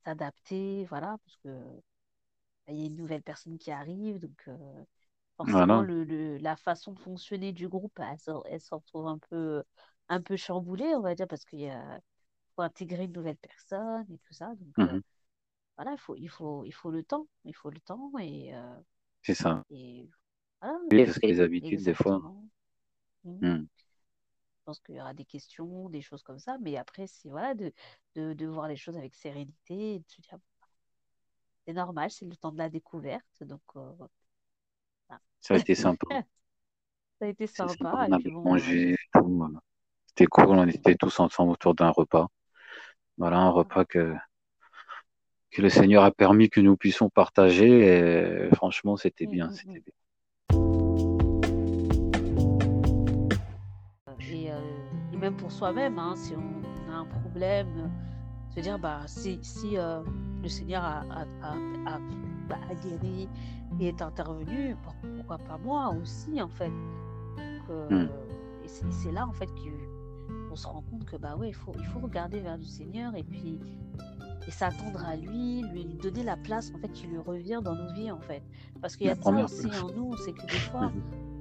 s'adapter, 0.05 0.87
voilà, 0.87 1.19
parce 1.25 1.37
que 1.39 1.49
bah, 2.67 2.73
il 2.73 2.81
y 2.81 2.83
a 2.85 2.87
une 2.87 2.97
nouvelle 2.97 3.23
personne 3.23 3.59
qui 3.59 3.71
arrive, 3.71 4.19
donc 4.21 4.43
euh, 4.49 4.85
forcément 5.37 5.81
voilà, 5.81 5.83
le, 5.83 6.05
le- 6.05 6.39
la 6.39 6.57
façon 6.57 6.93
de 6.93 7.01
fonctionner 7.01 7.53
du 7.53 7.69
groupe, 7.69 7.99
elle, 8.01 8.19
elle 8.47 8.61
se 8.61 8.75
retrouve 8.75 9.07
un 9.09 9.19
peu, 9.31 9.63
un 10.11 10.23
peu 10.23 10.37
chamboulée, 10.37 10.95
on 10.97 11.03
va 11.03 11.17
dire, 11.17 11.29
parce 11.29 11.47
qu'il 11.47 11.73
faut 12.57 12.63
intégrer 12.63 13.05
une 13.05 13.13
nouvelle 13.13 13.37
personne 13.39 14.07
et 14.13 14.19
tout 14.21 14.35
ça, 14.35 14.55
donc. 14.57 14.77
euh, 14.87 14.95
Mhm. 14.95 15.03
voilà, 15.77 15.93
il 15.95 15.99
faut, 16.01 16.17
il 16.17 16.29
faut, 16.29 16.65
il 16.67 16.73
faut 16.75 16.91
le 16.93 17.03
temps, 17.05 17.27
il 17.45 17.55
faut 17.57 17.71
le 17.71 17.81
temps 17.81 18.13
et, 18.21 18.55
euh, 18.55 18.77
c'est 19.23 19.35
ça. 19.35 19.65
et 19.71 20.09
voilà, 20.61 20.79
Oui, 20.93 21.03
parce 21.05 21.19
que 21.19 21.27
les 21.27 21.41
habitudes, 21.41 21.83
des 21.83 21.95
fois. 21.95 22.23
Mhm. 23.25 23.43
hmm, 23.43 23.67
Je 24.61 24.65
pense 24.65 24.81
qu'il 24.81 24.95
y 24.95 25.01
aura 25.01 25.13
des 25.15 25.25
questions, 25.27 25.89
des 25.91 26.01
choses 26.03 26.23
comme 26.23 26.39
ça, 26.39 26.57
mais 26.61 26.77
après, 26.77 27.07
c'est 27.07 27.29
voilà, 27.29 27.55
de, 27.55 27.73
de, 28.15 28.33
de 28.35 28.47
voir 28.47 28.69
les 28.69 28.77
choses 28.77 28.97
avec 28.97 29.15
sérénité 29.15 29.95
et 29.97 29.99
de 29.99 30.05
se 30.09 30.21
dire, 30.23 30.39
c'est 31.67 31.73
normal, 31.73 32.11
c'est 32.11 32.27
le 32.27 32.37
temps 32.37 32.53
de 32.53 32.59
la 32.59 32.69
découverte, 32.69 33.43
donc 33.43 33.63
euh, 33.77 33.93
voilà. 33.97 34.11
Ça 35.41 35.55
a 35.55 35.57
été 35.59 35.75
sympa. 35.75 36.07
Ça 37.19 37.27
a 37.27 37.29
été 37.29 37.47
sympa, 37.47 37.95
sympa, 37.97 38.09
on 38.09 38.11
a 38.13 38.19
mangé, 38.45 38.97
tout. 39.13 39.25
voilà. 39.37 39.61
C'était 40.11 40.27
cool, 40.27 40.47
on 40.49 40.67
était 40.67 40.97
tous 40.97 41.21
ensemble 41.21 41.53
autour 41.53 41.77
d'un 41.77 41.91
repas. 41.91 42.27
Voilà, 43.17 43.39
un 43.39 43.51
repas 43.51 43.85
que, 43.85 44.13
que 45.53 45.63
le 45.63 45.69
Seigneur 45.69 46.03
a 46.03 46.11
permis 46.11 46.51
que 46.51 46.61
nous 46.61 46.77
puissions 46.77 47.09
partager. 47.09 48.49
Et 48.49 48.51
franchement, 48.57 48.97
c'était 48.97 49.27
Mm, 49.27 49.31
bien, 49.31 49.47
mm, 49.47 49.53
c'était 49.53 49.79
mm. 49.79 49.83
bien. 49.85 49.95
Et, 54.33 54.51
euh, 54.51 54.59
et 55.13 55.17
même 55.17 55.37
pour 55.37 55.53
soi-même, 55.53 55.97
hein, 56.01 56.15
si 56.17 56.35
on 56.35 56.93
a 56.93 56.97
un 56.97 57.05
problème, 57.05 57.69
euh, 57.79 57.87
se 58.53 58.59
dire, 58.59 58.81
bah, 58.81 59.03
si, 59.07 59.39
si 59.43 59.79
euh, 59.79 60.03
le 60.43 60.49
Seigneur 60.49 60.83
a, 60.83 61.05
a, 61.13 61.55
a, 61.87 61.99
bah, 62.49 62.59
guéri 62.83 63.29
et 63.79 63.89
est 63.89 64.03
intervenu, 64.03 64.75
pourquoi 65.17 65.39
pas 65.39 65.57
moi 65.59 65.95
aussi, 66.03 66.43
en 66.43 66.49
fait. 66.49 66.73
Hmm. 67.69 68.09
Et 68.65 68.69
c'est 68.69 69.13
là, 69.13 69.25
en 69.25 69.33
fait, 69.33 69.49
qu'on 70.51 70.57
se 70.57 70.67
rend 70.67 70.83
compte 70.91 71.05
que, 71.05 71.17
bah 71.17 71.37
ouais, 71.37 71.49
il 71.49 71.55
faut, 71.55 71.73
il 71.79 71.87
faut 71.87 72.01
regarder 72.01 72.41
vers 72.41 72.57
le 72.59 72.65
Seigneur 72.65 73.15
et 73.15 73.23
puis 73.23 73.61
et 74.47 74.51
s'attendre 74.51 75.05
à 75.05 75.17
lui, 75.17 75.63
lui 75.63 75.85
donner 75.85 76.25
la 76.25 76.37
place 76.37 76.73
en 76.75 76.79
fait 76.79 76.89
qui 76.89 77.07
lui 77.07 77.19
revient 77.19 77.61
dans 77.63 77.75
nos 77.75 77.93
vies 77.93 78.11
en 78.11 78.21
fait. 78.21 78.43
Parce 78.81 78.97
qu'il 78.97 79.07
y 79.07 79.11
a 79.11 79.15
ça 79.15 79.31
aussi 79.31 79.67
en 79.83 79.91
nous, 79.93 80.17
c'est 80.17 80.33
que 80.33 80.47
des 80.47 80.59
fois 80.59 80.91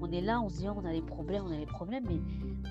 on 0.01 0.11
est 0.11 0.21
là, 0.21 0.41
on 0.41 0.49
se 0.49 0.57
dit 0.57 0.67
oh, 0.69 0.75
on 0.75 0.85
a 0.85 0.91
des 0.91 1.01
problèmes, 1.01 1.43
on 1.45 1.53
a 1.53 1.57
des 1.57 1.65
problèmes, 1.65 2.03
mais 2.07 2.21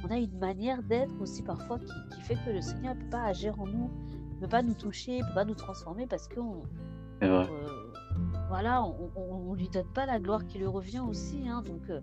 on 0.04 0.10
a 0.10 0.18
une 0.18 0.38
manière 0.38 0.82
d'être 0.82 1.18
aussi 1.20 1.42
parfois 1.42 1.78
qui, 1.78 2.20
fait 2.20 2.36
que 2.44 2.50
le 2.50 2.60
Seigneur 2.60 2.94
ne 2.94 3.00
peut 3.00 3.10
pas 3.10 3.24
agir 3.24 3.58
en 3.58 3.66
nous, 3.66 3.90
ne 4.34 4.40
peut 4.40 4.48
pas 4.48 4.62
nous 4.62 4.74
toucher, 4.74 5.20
ne 5.20 5.26
peut 5.26 5.34
pas 5.34 5.44
nous 5.44 5.54
transformer 5.54 6.06
parce 6.06 6.28
qu'on 6.28 6.62
euh, 7.24 7.44
voilà, 8.48 8.84
on, 8.84 9.50
ne 9.50 9.56
lui 9.56 9.68
donne 9.70 9.88
pas 9.94 10.06
la 10.06 10.20
gloire 10.20 10.46
qui 10.46 10.58
lui 10.58 10.66
revient 10.66 11.00
aussi. 11.00 11.48
Hein, 11.48 11.62
donc 11.62 11.88
euh, 11.90 12.00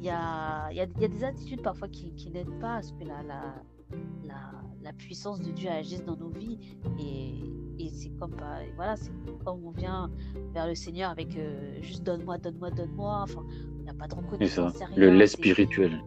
il 0.00 0.06
y, 0.06 0.10
a, 0.10 0.70
y, 0.72 0.80
a, 0.80 0.86
y, 1.00 1.04
a, 1.04 1.08
des 1.08 1.24
attitudes 1.24 1.62
parfois 1.62 1.88
qui, 1.88 2.12
qui 2.14 2.30
n'aident 2.30 2.58
pas 2.60 2.76
à 2.76 2.82
ce 2.82 2.92
que 2.92 3.04
la, 3.04 3.22
la, 3.22 3.54
la, 4.24 4.52
la, 4.82 4.92
puissance 4.92 5.40
de 5.40 5.50
Dieu 5.50 5.68
agisse 5.68 6.04
dans 6.04 6.16
nos 6.16 6.30
vies. 6.30 6.58
Et, 6.98 7.34
et 7.78 7.88
c'est 7.90 8.10
comme, 8.10 8.32
bah, 8.32 8.58
voilà, 8.76 8.94
comme 9.44 9.64
on 9.64 9.70
vient 9.70 10.10
vers 10.52 10.66
le 10.66 10.74
Seigneur 10.74 11.10
avec 11.10 11.36
euh, 11.36 11.80
juste 11.82 12.04
donne-moi, 12.04 12.38
donne-moi, 12.38 12.70
donne-moi. 12.70 13.20
Enfin, 13.22 13.44
il 13.78 13.82
n'y 13.84 13.90
a 13.90 13.94
pas 13.94 14.06
de 14.06 14.14
reconnaissance. 14.14 14.74
Ça, 14.74 14.86
le 14.96 15.10
lait 15.10 15.26
spirituel. 15.26 16.00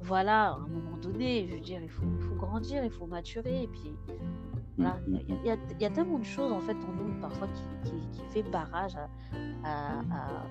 Voilà, 0.00 0.50
à 0.50 0.54
un 0.56 0.68
moment 0.68 0.96
donné, 0.98 1.46
je 1.48 1.54
veux 1.54 1.60
dire, 1.60 1.80
il 1.82 1.88
faut, 1.88 2.04
il 2.18 2.24
faut 2.24 2.34
grandir, 2.34 2.84
il 2.84 2.90
faut 2.90 3.06
maturer. 3.06 3.64
Et 3.64 3.68
puis, 3.68 3.94
voilà, 4.76 5.00
mm, 5.06 5.12
mm, 5.12 5.20
il 5.28 5.34
y, 5.34 5.50
mm. 5.50 5.80
y, 5.80 5.84
a 5.84 5.90
tellement 5.90 6.18
de 6.18 6.24
choses 6.24 6.52
en 6.52 6.60
fait 6.60 6.72
en 6.72 6.92
nous 6.92 7.20
parfois 7.20 7.48
qui, 7.48 7.90
qui, 7.90 7.96
qui 8.12 8.22
fait 8.32 8.42
barrage 8.50 8.96
à, 8.96 9.08
à, 9.64 10.00
à, 10.00 10.44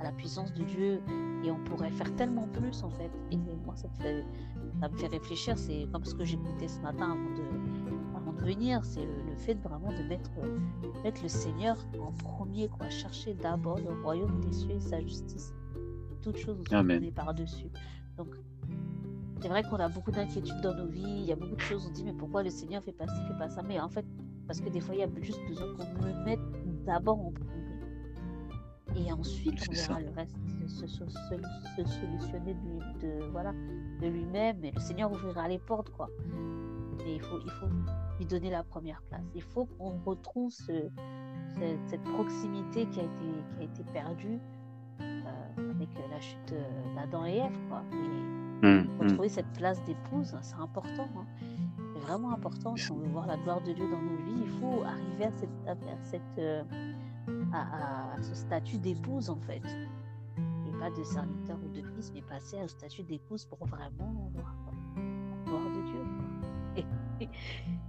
à, 0.00 0.04
la 0.04 0.12
puissance 0.12 0.52
de 0.54 0.62
Dieu 0.64 1.00
et 1.44 1.50
on 1.50 1.58
pourrait 1.64 1.90
faire 1.90 2.14
tellement 2.16 2.46
plus 2.48 2.82
en 2.82 2.90
fait. 2.90 3.10
Et 3.30 3.36
moi, 3.36 3.74
ça 3.76 3.88
me 3.88 3.94
fait, 3.94 4.24
ça 4.80 4.88
me 4.88 4.96
fait 4.96 5.06
réfléchir. 5.06 5.58
C'est 5.58 5.86
comme 5.92 6.04
ce 6.04 6.14
que 6.14 6.24
j'écoutais 6.24 6.68
ce 6.68 6.80
matin 6.80 7.12
avant 7.12 7.36
de, 7.36 8.16
avant 8.16 8.32
de 8.32 8.44
venir. 8.44 8.84
C'est 8.84 9.04
le, 9.04 9.36
fait 9.36 9.54
de 9.54 9.60
vraiment 9.60 9.90
de 9.92 10.02
mettre, 10.08 10.30
mettre 11.04 11.22
le 11.22 11.28
Seigneur 11.28 11.76
en 12.00 12.12
premier, 12.12 12.68
quoi. 12.68 12.88
Chercher 12.90 13.34
d'abord 13.34 13.78
le 13.78 14.02
royaume 14.02 14.40
des 14.40 14.52
cieux 14.52 14.72
et 14.72 14.80
sa 14.80 15.00
justice. 15.00 15.52
Toutes 16.22 16.36
choses 16.36 16.58
sont 16.68 16.82
données 16.82 17.12
par-dessus. 17.12 17.70
Donc, 18.16 18.34
c'est 19.40 19.48
vrai 19.48 19.62
qu'on 19.62 19.76
a 19.76 19.88
beaucoup 19.88 20.10
d'inquiétudes 20.10 20.60
dans 20.62 20.74
nos 20.74 20.88
vies. 20.88 21.02
Il 21.20 21.24
y 21.24 21.32
a 21.32 21.36
beaucoup 21.36 21.54
de 21.54 21.60
choses. 21.60 21.86
On 21.88 21.92
dit, 21.92 22.04
mais 22.04 22.12
pourquoi 22.12 22.42
le 22.42 22.50
Seigneur 22.50 22.82
fait 22.82 22.92
pas 22.92 23.06
ci, 23.06 23.20
fait 23.28 23.38
pas 23.38 23.48
ça? 23.48 23.62
Mais 23.62 23.78
en 23.78 23.88
fait, 23.88 24.04
parce 24.48 24.60
que 24.60 24.68
des 24.68 24.80
fois, 24.80 24.94
il 24.94 25.00
y 25.00 25.04
a 25.04 25.08
juste 25.22 25.40
besoin 25.46 25.66
qu'on 25.76 26.04
le 26.04 26.24
mette 26.24 26.40
d'abord 26.84 27.20
en 27.20 27.30
premier. 27.30 27.57
Et 28.96 29.12
ensuite, 29.12 29.64
on 29.68 29.72
verra 29.72 30.00
le 30.00 30.10
reste 30.10 30.36
se, 30.66 30.86
solutionner 30.86 32.54
de, 33.00 33.30
voilà, 33.32 33.52
de 34.00 34.08
lui-même. 34.08 34.64
Et 34.64 34.70
le 34.70 34.80
Seigneur 34.80 35.10
ouvrira 35.12 35.48
les 35.48 35.58
portes, 35.58 35.90
quoi. 35.90 36.08
Mais 36.98 37.14
il 37.14 37.20
faut, 37.20 37.38
il 37.44 37.50
faut 37.50 37.66
lui 38.18 38.26
donner 38.26 38.50
la 38.50 38.62
première 38.62 39.02
place. 39.02 39.24
Il 39.34 39.42
faut 39.42 39.66
qu'on 39.66 39.98
retrouve 40.04 40.50
cette, 40.50 42.02
proximité 42.14 42.86
qui 42.86 43.00
a 43.00 43.04
été, 43.04 43.24
qui 43.56 43.60
a 43.60 43.64
été 43.64 43.84
perdue 43.92 44.38
euh, 45.00 45.70
avec 45.74 45.88
la 46.10 46.20
chute 46.20 46.54
d'Adam 46.96 47.24
et 47.24 47.36
Ève, 47.36 47.58
quoi. 47.68 47.82
Et 47.92 48.66
mmh, 48.66 48.68
mmh. 48.68 49.00
retrouver 49.00 49.28
cette 49.28 49.52
place 49.52 49.82
d'épouse, 49.84 50.36
c'est 50.40 50.56
important. 50.56 51.08
Hein. 51.16 51.26
C'est 51.94 52.00
vraiment 52.00 52.32
important. 52.32 52.76
Si 52.76 52.90
on 52.90 52.96
veut 52.96 53.08
voir 53.08 53.26
la 53.26 53.36
gloire 53.36 53.60
de 53.62 53.72
Dieu 53.72 53.84
dans 53.90 54.02
nos 54.02 54.16
vies, 54.24 54.42
il 54.42 54.50
faut 54.60 54.82
arriver 54.82 55.24
à 55.24 55.32
cette, 55.32 55.68
à 55.68 55.76
cette 56.02 56.38
euh, 56.38 56.62
à, 57.52 58.20
ce 58.20 58.34
statut 58.34 58.78
d'épouse 58.78 59.30
en 59.30 59.38
fait. 59.46 59.62
Et 60.66 60.78
pas 60.78 60.90
de 60.90 61.02
serviteur 61.02 61.56
ou 61.64 61.68
de 61.74 61.82
fils, 61.94 62.12
mais 62.14 62.22
passer 62.22 62.58
à 62.58 62.68
statut 62.68 63.02
d'épouse 63.02 63.44
pour 63.46 63.66
vraiment 63.66 64.30
gloire 65.46 65.70
de 65.74 65.82
Dieu. 65.86 66.88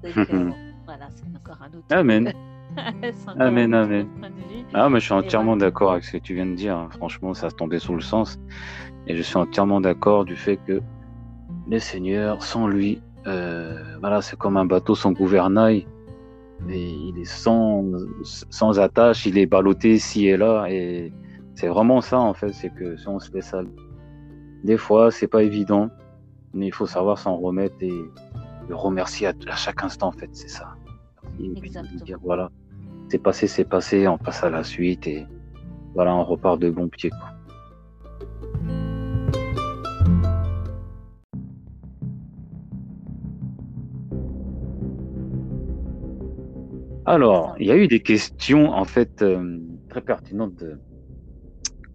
Donc, 0.04 0.30
euh, 0.34 0.52
voilà, 0.86 1.08
c'est 1.14 1.26
encore 1.36 1.62
un 1.62 1.68
autre. 1.78 1.86
Amen. 1.92 2.34
amen, 3.40 3.74
amen. 3.74 4.08
Ah, 4.74 4.90
mais 4.90 5.00
je 5.00 5.06
suis 5.06 5.14
entièrement 5.14 5.58
d'accord 5.58 5.94
avec 5.94 6.04
ce 6.04 6.14
que 6.14 6.18
tu 6.18 6.36
viens 6.36 6.46
de 6.46 6.56
dire. 6.56 6.88
Franchement, 6.92 7.34
ça 7.34 7.50
se 7.50 7.56
tombait 7.56 7.80
sous 7.80 7.96
le 7.96 8.02
sens. 8.02 8.40
Et 9.08 9.16
je 9.16 9.22
suis 9.22 9.38
entièrement 9.38 9.82
d'accord 9.82 10.26
du 10.26 10.36
fait 10.36 10.58
que 10.58 10.82
le 11.68 11.80
Seigneur, 11.80 12.44
sans 12.44 12.68
lui, 12.68 13.02
euh, 13.28 13.98
voilà, 14.00 14.22
c'est 14.22 14.38
comme 14.38 14.58
un 14.58 14.66
bateau 14.66 14.96
sans 14.96 15.12
gouvernail 15.12 15.86
il 16.68 17.18
est 17.18 17.26
sans, 17.26 17.86
sans 18.24 18.80
attache, 18.80 19.26
il 19.26 19.38
est 19.38 19.46
ballotté 19.46 19.94
ici 19.94 20.28
et 20.28 20.38
là. 20.38 20.68
Et 20.70 21.14
c'est 21.56 21.68
vraiment 21.68 22.02
ça, 22.02 22.20
en 22.20 22.34
fait, 22.34 22.54
c'est 22.54 22.74
que 22.74 22.98
si 22.98 23.08
on 23.08 23.20
se 23.20 23.32
fait 23.32 23.42
ça, 23.42 23.62
des 24.64 24.78
fois, 24.78 25.12
c'est 25.12 25.28
pas 25.28 25.44
évident, 25.44 25.90
mais 26.54 26.68
il 26.68 26.74
faut 26.74 26.86
savoir 26.86 27.18
s'en 27.18 27.38
remettre 27.38 27.76
et 27.82 27.94
le 28.68 28.76
remercier 28.76 29.28
à, 29.28 29.56
chaque 29.56 29.84
instant, 29.84 30.08
en 30.08 30.12
fait, 30.12 30.30
c'est 30.34 30.50
ça. 30.50 30.76
Et 31.40 31.50
puis 31.60 31.72
dire, 32.04 32.20
voilà, 32.22 32.50
c'est 33.08 33.18
passé, 33.18 33.48
c'est 33.48 33.66
passé, 33.66 34.08
on 34.08 34.18
passe 34.18 34.44
à 34.44 34.50
la 34.50 34.64
suite 34.64 35.08
et 35.08 35.26
voilà, 35.96 36.14
on 36.16 36.24
repart 36.24 36.60
de 36.60 36.70
bon 36.70 36.90
pied. 36.90 37.10
Quoi. 37.10 37.39
Alors, 47.10 47.56
il 47.60 47.66
y 47.66 47.72
a 47.72 47.76
eu 47.76 47.88
des 47.88 48.02
questions, 48.02 48.70
en 48.70 48.86
fait, 48.86 49.24
euh, 49.24 49.58
très 49.90 50.00
pertinentes 50.00 50.56
de, 50.58 50.80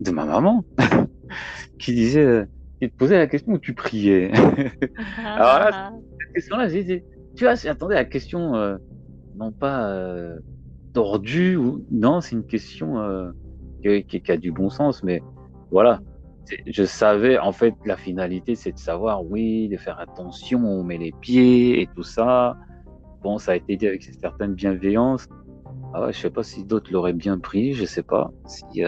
de 0.01 0.11
ma 0.11 0.25
maman, 0.25 0.65
qui 1.79 1.95
disait, 1.95 2.25
euh, 2.25 2.45
qui 2.81 2.91
te 2.91 2.97
posait 2.97 3.19
la 3.19 3.29
question 3.29 3.53
où 3.53 3.59
tu 3.61 3.75
priais. 3.75 4.33
Alors 5.25 5.61
là, 5.61 5.93
cette 6.19 6.33
question-là, 6.35 6.69
j'ai 6.69 6.83
dit, 6.83 7.03
tu 7.37 7.45
vois, 7.45 7.55
j'attendais 7.55 7.95
la 7.95 8.05
question, 8.05 8.57
euh, 8.57 8.77
non 9.37 9.53
pas 9.53 9.97
tordue, 10.95 11.55
ou 11.55 11.85
non, 11.93 12.21
c'est 12.21 12.35
une 12.35 12.47
question 12.47 12.97
qui, 13.85 14.21
qui, 14.21 14.33
a 14.33 14.37
du 14.37 14.51
bon 14.51 14.69
sens, 14.69 15.05
mais 15.05 15.23
voilà. 15.71 16.01
Je 16.67 16.83
savais, 16.83 17.39
en 17.39 17.53
fait, 17.53 17.77
la 17.87 17.97
finalité, 17.97 18.57
c'est 18.57 18.73
de 18.73 18.79
savoir, 18.79 19.25
oui, 19.25 19.69
de 19.69 19.77
faire 19.77 20.01
attention, 20.01 20.59
on 20.65 20.83
met 20.83 20.99
les 20.99 21.13
pieds 21.13 21.83
et 21.83 21.89
tout 21.95 22.03
ça. 22.03 22.57
Bon, 23.25 23.39
ça 23.39 23.53
a 23.53 23.55
été 23.57 23.79
dit 23.79 23.87
avec 23.87 24.07
une 24.07 24.21
certaine 24.21 24.53
bienveillance. 24.53 25.27
Ah 25.95 26.03
ouais, 26.03 26.13
je 26.13 26.19
sais 26.19 26.31
pas 26.31 26.43
si 26.43 26.63
d'autres 26.63 26.93
l'auraient 26.93 27.15
bien 27.15 27.39
pris, 27.39 27.73
je 27.73 27.87
sais 27.87 28.03
pas. 28.03 28.31
S'il 28.45 28.83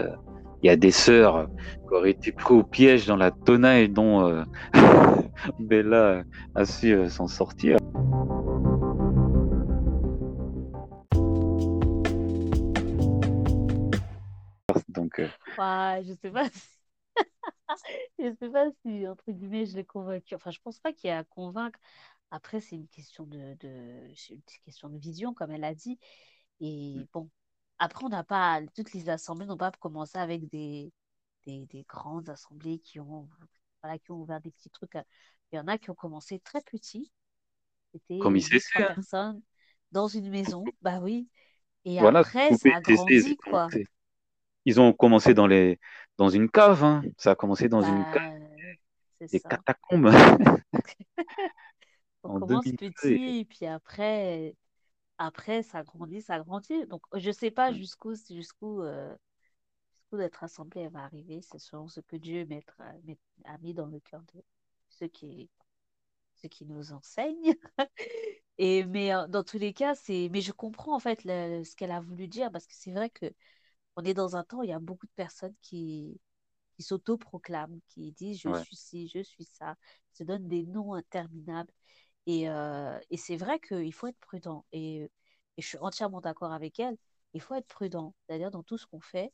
y, 0.61 0.69
a 0.69 0.75
des 0.75 0.91
sœurs 0.91 1.49
qui 1.87 1.95
auraient 1.95 2.11
été 2.11 2.31
pris 2.31 2.53
au 2.53 2.61
piège 2.61 3.07
dans 3.07 3.15
la 3.15 3.31
tonaille 3.31 3.89
dont 3.89 4.27
euh, 4.27 4.43
Bella 5.59 6.21
a 6.53 6.65
su 6.65 6.93
euh, 6.93 7.09
s'en 7.09 7.27
sortir. 7.27 7.79
Donc, 14.89 15.19
euh... 15.19 15.27
ouais, 15.57 16.03
je 16.05 16.13
sais 16.21 16.29
pas. 16.29 16.45
Je 18.19 18.33
sais 18.39 18.49
pas 18.49 18.65
si 18.81 19.07
entre 19.07 19.31
guillemets 19.31 19.65
je 19.65 19.75
l'ai 19.75 19.83
convaincu. 19.83 20.35
Enfin, 20.35 20.51
je 20.51 20.59
pense 20.63 20.79
pas 20.79 20.93
qu'il 20.93 21.09
y 21.09 21.11
a 21.11 21.19
à 21.19 21.23
convaincre. 21.23 21.79
Après, 22.31 22.59
c'est 22.59 22.75
une 22.75 22.87
question 22.87 23.25
de, 23.25 23.55
de, 23.59 24.07
une 24.29 24.41
question 24.65 24.89
de 24.89 24.97
vision, 24.97 25.33
comme 25.33 25.51
elle 25.51 25.63
a 25.63 25.73
dit. 25.73 25.97
Et 26.59 26.95
mmh. 26.95 27.07
bon, 27.13 27.29
après, 27.79 28.05
on 28.05 28.09
n'a 28.09 28.23
pas, 28.23 28.61
toutes 28.75 28.93
les 28.93 29.09
assemblées 29.09 29.45
n'ont 29.45 29.57
pas 29.57 29.71
commencé 29.71 30.17
avec 30.17 30.49
des, 30.49 30.91
des, 31.45 31.65
des, 31.67 31.83
grandes 31.83 32.29
assemblées 32.29 32.79
qui 32.79 32.99
ont, 32.99 33.29
voilà, 33.81 33.97
qui 33.99 34.11
ont 34.11 34.21
ouvert 34.21 34.41
des 34.41 34.51
petits 34.51 34.69
trucs. 34.69 34.97
Il 35.51 35.55
y 35.55 35.59
en 35.59 35.67
a 35.67 35.77
qui 35.77 35.89
ont 35.89 35.95
commencé 35.95 36.39
très 36.39 36.61
petits. 36.61 37.11
C'était 37.93 38.19
Comme 38.19 38.35
hein. 38.35 38.59
personnes 38.75 39.41
dans 39.91 40.07
une 40.07 40.29
maison. 40.29 40.63
Bah 40.81 40.99
oui. 41.01 41.29
Et 41.85 41.99
après, 41.99 42.53
ça 42.57 42.69
a 42.75 42.81
grandi, 42.81 43.37
quoi. 43.37 43.69
Ils 44.65 44.81
ont 44.81 44.91
commencé 44.91 45.33
dans, 45.33 45.47
les, 45.47 45.79
dans 46.17 46.27
une 46.27 46.49
cave. 46.49 46.83
Hein. 46.83 47.01
Ça 47.17 47.31
a 47.31 47.35
commencé 47.35 47.69
dans 47.69 47.81
une 47.81 48.03
cave. 48.11 48.39
Bah, 49.19 49.27
des 49.31 49.39
catacombes. 49.39 50.11
On 52.27 52.39
commence 52.39 52.65
petit 52.65 53.39
et 53.39 53.45
puis 53.45 53.65
après, 53.65 54.55
après 55.17 55.63
ça 55.63 55.83
grandit, 55.83 56.21
ça 56.21 56.39
grandit. 56.39 56.85
Donc 56.87 57.01
je 57.13 57.31
sais 57.31 57.51
pas 57.51 57.71
mmh. 57.71 57.75
jusqu'où 57.75 58.15
jusqu'où 58.15 58.81
euh, 58.81 59.15
jusqu'où 59.93 60.17
notre 60.17 60.43
assemblée 60.43 60.87
va 60.89 61.03
arriver. 61.03 61.41
C'est 61.41 61.59
selon 61.59 61.87
ce 61.87 62.01
que 62.01 62.15
Dieu 62.15 62.45
mettra, 62.45 62.85
a 63.45 63.57
mis 63.59 63.73
dans 63.73 63.87
le 63.87 63.99
cœur 63.99 64.21
de 64.33 64.43
ceux 64.89 65.07
qui 65.07 65.49
ceux 66.35 66.49
qui 66.49 66.65
nous 66.65 66.91
enseignent. 66.91 67.55
et 68.57 68.85
mais 68.85 69.11
dans 69.29 69.43
tous 69.43 69.57
les 69.57 69.73
cas, 69.73 69.95
c'est 69.95 70.29
mais 70.31 70.41
je 70.41 70.51
comprends 70.51 70.95
en 70.95 70.99
fait 70.99 71.21
ce 71.21 71.75
qu'elle 71.75 71.91
a 71.91 72.01
voulu 72.01 72.27
dire 72.27 72.51
parce 72.51 72.67
que 72.67 72.73
c'est 72.75 72.91
vrai 72.91 73.09
que 73.09 73.31
on 73.95 74.03
est 74.03 74.13
dans 74.13 74.35
un 74.35 74.43
temps 74.43 74.59
où 74.59 74.63
il 74.63 74.69
y 74.69 74.73
a 74.73 74.79
beaucoup 74.79 75.07
de 75.07 75.11
personnes 75.15 75.55
qui 75.61 76.19
qui 76.77 76.83
s'autoproclament, 76.83 77.79
qui 77.87 78.11
disent 78.11 78.39
je 78.39 78.63
suis 78.63 78.75
ci, 78.75 79.07
je 79.07 79.23
suis 79.23 79.45
ça, 79.45 79.75
se 80.13 80.23
donnent 80.23 80.47
des 80.47 80.63
noms 80.63 80.93
interminables. 80.93 81.73
Et, 82.27 82.49
euh, 82.49 82.99
et 83.11 83.17
c'est 83.17 83.37
vrai 83.37 83.59
qu'il 83.61 83.93
faut 83.93 84.07
être 84.07 84.19
prudent. 84.19 84.65
Et, 84.73 85.03
et 85.57 85.63
je 85.63 85.67
suis 85.67 85.79
entièrement 85.79 86.21
d'accord 86.21 86.53
avec 86.53 86.79
elle. 86.79 86.97
Il 87.33 87.41
faut 87.41 87.55
être 87.55 87.67
prudent. 87.67 88.15
C'est-à-dire, 88.27 88.51
dans 88.51 88.63
tout 88.63 88.77
ce 88.79 88.87
qu'on 88.87 89.01
fait, 89.01 89.33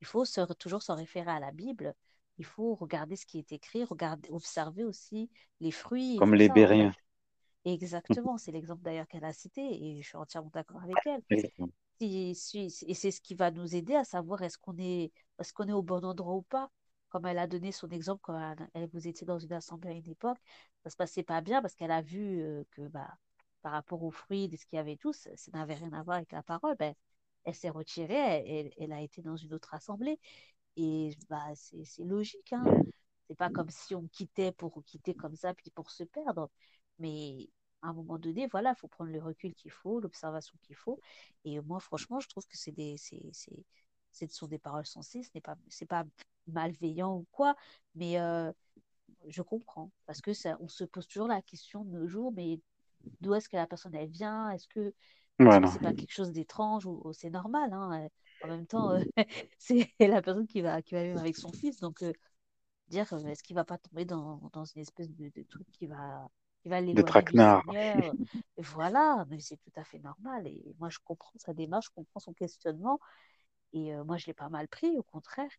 il 0.00 0.06
faut 0.06 0.24
se, 0.24 0.40
toujours 0.54 0.82
s'en 0.82 0.96
référer 0.96 1.30
à 1.30 1.40
la 1.40 1.52
Bible. 1.52 1.94
Il 2.38 2.44
faut 2.46 2.74
regarder 2.76 3.16
ce 3.16 3.26
qui 3.26 3.38
est 3.38 3.52
écrit, 3.52 3.84
regarder, 3.84 4.30
observer 4.30 4.84
aussi 4.84 5.30
les 5.60 5.72
fruits 5.72 6.26
Comme 6.26 6.34
les 6.34 6.48
ça, 6.48 6.54
en 6.56 6.66
Bériens. 6.68 6.90
fait. 6.90 7.02
Exactement, 7.64 8.38
c'est 8.38 8.52
l'exemple 8.52 8.82
d'ailleurs 8.82 9.08
qu'elle 9.08 9.24
a 9.24 9.32
cité 9.32 9.62
et 9.62 10.02
je 10.02 10.08
suis 10.08 10.16
entièrement 10.18 10.50
d'accord 10.54 10.82
avec 10.82 11.06
elle. 11.06 11.22
Exactement. 11.30 11.72
Si- 12.00 12.34
si- 12.34 12.84
et 12.88 12.94
c'est 12.94 13.10
ce 13.10 13.20
qui 13.20 13.34
va 13.34 13.50
nous 13.50 13.74
aider 13.76 13.94
à 13.94 14.04
savoir 14.04 14.42
est-ce 14.42 14.58
qu'on 14.58 14.76
est, 14.78 15.12
est-ce 15.40 15.52
qu'on 15.52 15.68
est 15.68 15.72
au 15.72 15.82
bon 15.82 16.04
endroit 16.04 16.34
ou 16.34 16.42
pas. 16.42 16.70
Comme 17.12 17.26
elle 17.26 17.38
a 17.38 17.46
donné 17.46 17.72
son 17.72 17.90
exemple 17.90 18.20
quand 18.22 18.56
elle, 18.74 18.88
vous 18.92 19.06
étiez 19.06 19.26
dans 19.26 19.38
une 19.38 19.52
assemblée 19.52 19.90
à 19.90 19.92
une 19.92 20.08
époque, 20.08 20.38
ça 20.82 20.90
se 20.90 20.96
passait 20.96 21.22
pas 21.22 21.42
bien 21.42 21.60
parce 21.62 21.74
qu'elle 21.74 21.90
a 21.90 22.00
vu 22.02 22.40
euh, 22.42 22.64
que 22.72 22.88
bah, 22.88 23.08
par 23.62 23.72
rapport 23.72 24.02
aux 24.02 24.10
fruits, 24.10 24.48
de 24.48 24.56
ce 24.56 24.64
qu'il 24.66 24.76
y 24.76 24.80
avait 24.80 24.94
et 24.94 24.96
tout, 24.96 25.12
ça, 25.12 25.30
n'avait 25.52 25.74
rien 25.74 25.92
à 25.92 26.02
voir 26.02 26.16
avec 26.16 26.32
la 26.32 26.42
parole. 26.42 26.74
Ben, 26.78 26.94
elle 27.44 27.54
s'est 27.54 27.68
retirée, 27.70 28.14
elle, 28.16 28.72
elle- 28.78 28.92
a 28.92 29.02
été 29.02 29.20
dans 29.22 29.36
une 29.36 29.52
autre 29.54 29.74
assemblée. 29.74 30.18
Et 30.76 31.16
bah, 31.28 31.44
c'est 31.56 32.04
logique, 32.04 32.52
hein. 32.54 32.70
C'est 33.28 33.36
pas 33.36 33.50
comme 33.50 33.70
si 33.70 33.94
on 33.94 34.06
quittait 34.08 34.52
pour 34.52 34.82
quitter 34.84 35.14
comme 35.14 35.36
ça, 35.36 35.54
puis 35.54 35.70
pour 35.70 35.90
se 35.90 36.04
perdre. 36.04 36.50
Mais 36.98 37.48
à 37.82 37.88
un 37.88 37.92
moment 37.94 38.18
donné, 38.18 38.46
voilà, 38.48 38.70
il 38.76 38.76
faut 38.80 38.88
prendre 38.88 39.10
le 39.10 39.20
recul 39.22 39.54
qu'il 39.54 39.70
faut, 39.70 40.00
l'observation 40.00 40.54
qu'il 40.62 40.76
faut. 40.76 41.00
Et 41.44 41.60
moi, 41.60 41.80
franchement, 41.80 42.20
je 42.20 42.28
trouve 42.28 42.46
que 42.46 42.56
c'est 42.56 42.72
des, 42.72 42.96
c'est, 42.98 43.20
ce 44.12 44.26
sont 44.28 44.46
des 44.46 44.58
paroles 44.58 44.86
sensées, 44.86 45.22
ce 45.22 45.30
n'est 45.34 45.40
pas, 45.40 45.56
pas 45.88 46.04
malveillant 46.48 47.16
ou 47.18 47.26
quoi, 47.32 47.56
mais 47.94 48.18
euh, 48.20 48.52
je 49.28 49.42
comprends. 49.42 49.90
Parce 50.06 50.20
que 50.20 50.32
ça, 50.34 50.56
on 50.60 50.68
se 50.68 50.84
pose 50.84 51.06
toujours 51.08 51.28
la 51.28 51.42
question 51.42 51.84
de 51.84 51.90
nos 51.90 52.08
jours, 52.08 52.32
mais 52.32 52.60
d'où 53.20 53.34
est-ce 53.34 53.48
que 53.48 53.56
la 53.56 53.66
personne 53.66 53.94
elle 53.94 54.10
vient? 54.10 54.50
Est-ce 54.50 54.68
que 54.68 54.94
Voilà. 55.38 55.60
c'est 55.66 55.80
pas 55.82 55.94
quelque 55.94 56.12
chose 56.12 56.32
d'étrange 56.32 56.86
ou, 56.86 57.00
ou 57.04 57.12
c'est 57.12 57.30
normal, 57.30 57.72
hein? 57.72 58.04
euh, 58.06 58.08
En 58.42 58.48
même 58.48 58.66
temps, 58.66 58.90
euh, 58.92 59.00
c'est 59.58 59.88
la 60.00 60.22
personne 60.22 60.46
qui 60.46 60.62
va, 60.62 60.82
qui 60.82 60.94
va 60.94 61.04
vivre 61.04 61.18
avec 61.20 61.36
son 61.36 61.52
fils, 61.52 61.80
donc 61.80 62.02
euh, 62.02 62.12
dire 62.88 63.06
est-ce 63.26 63.42
qu'il 63.42 63.56
va 63.56 63.64
pas 63.64 63.78
tomber 63.78 64.04
dans, 64.06 64.50
dans 64.52 64.64
une 64.66 64.82
espèce 64.82 65.10
de, 65.10 65.30
de 65.34 65.42
truc 65.44 65.68
qui 65.72 65.86
va, 65.86 66.28
qui 66.62 66.68
va 66.70 66.80
De 66.92 67.02
traquenard. 67.02 67.62
Voilà, 68.58 69.24
mais 69.30 69.40
c'est 69.40 69.56
tout 69.56 69.72
à 69.76 69.84
fait 69.84 69.98
normal. 69.98 70.46
Et 70.46 70.74
moi, 70.78 70.88
je 70.90 70.98
comprends 71.04 71.32
sa 71.38 71.54
démarche, 71.54 71.86
je 71.86 71.90
comprends 71.94 72.20
son 72.20 72.32
questionnement. 72.34 73.00
Et 73.72 73.94
euh, 73.94 74.04
moi, 74.04 74.16
je 74.18 74.26
l'ai 74.26 74.34
pas 74.34 74.48
mal 74.50 74.68
pris, 74.68 74.98
au 74.98 75.02
contraire. 75.04 75.50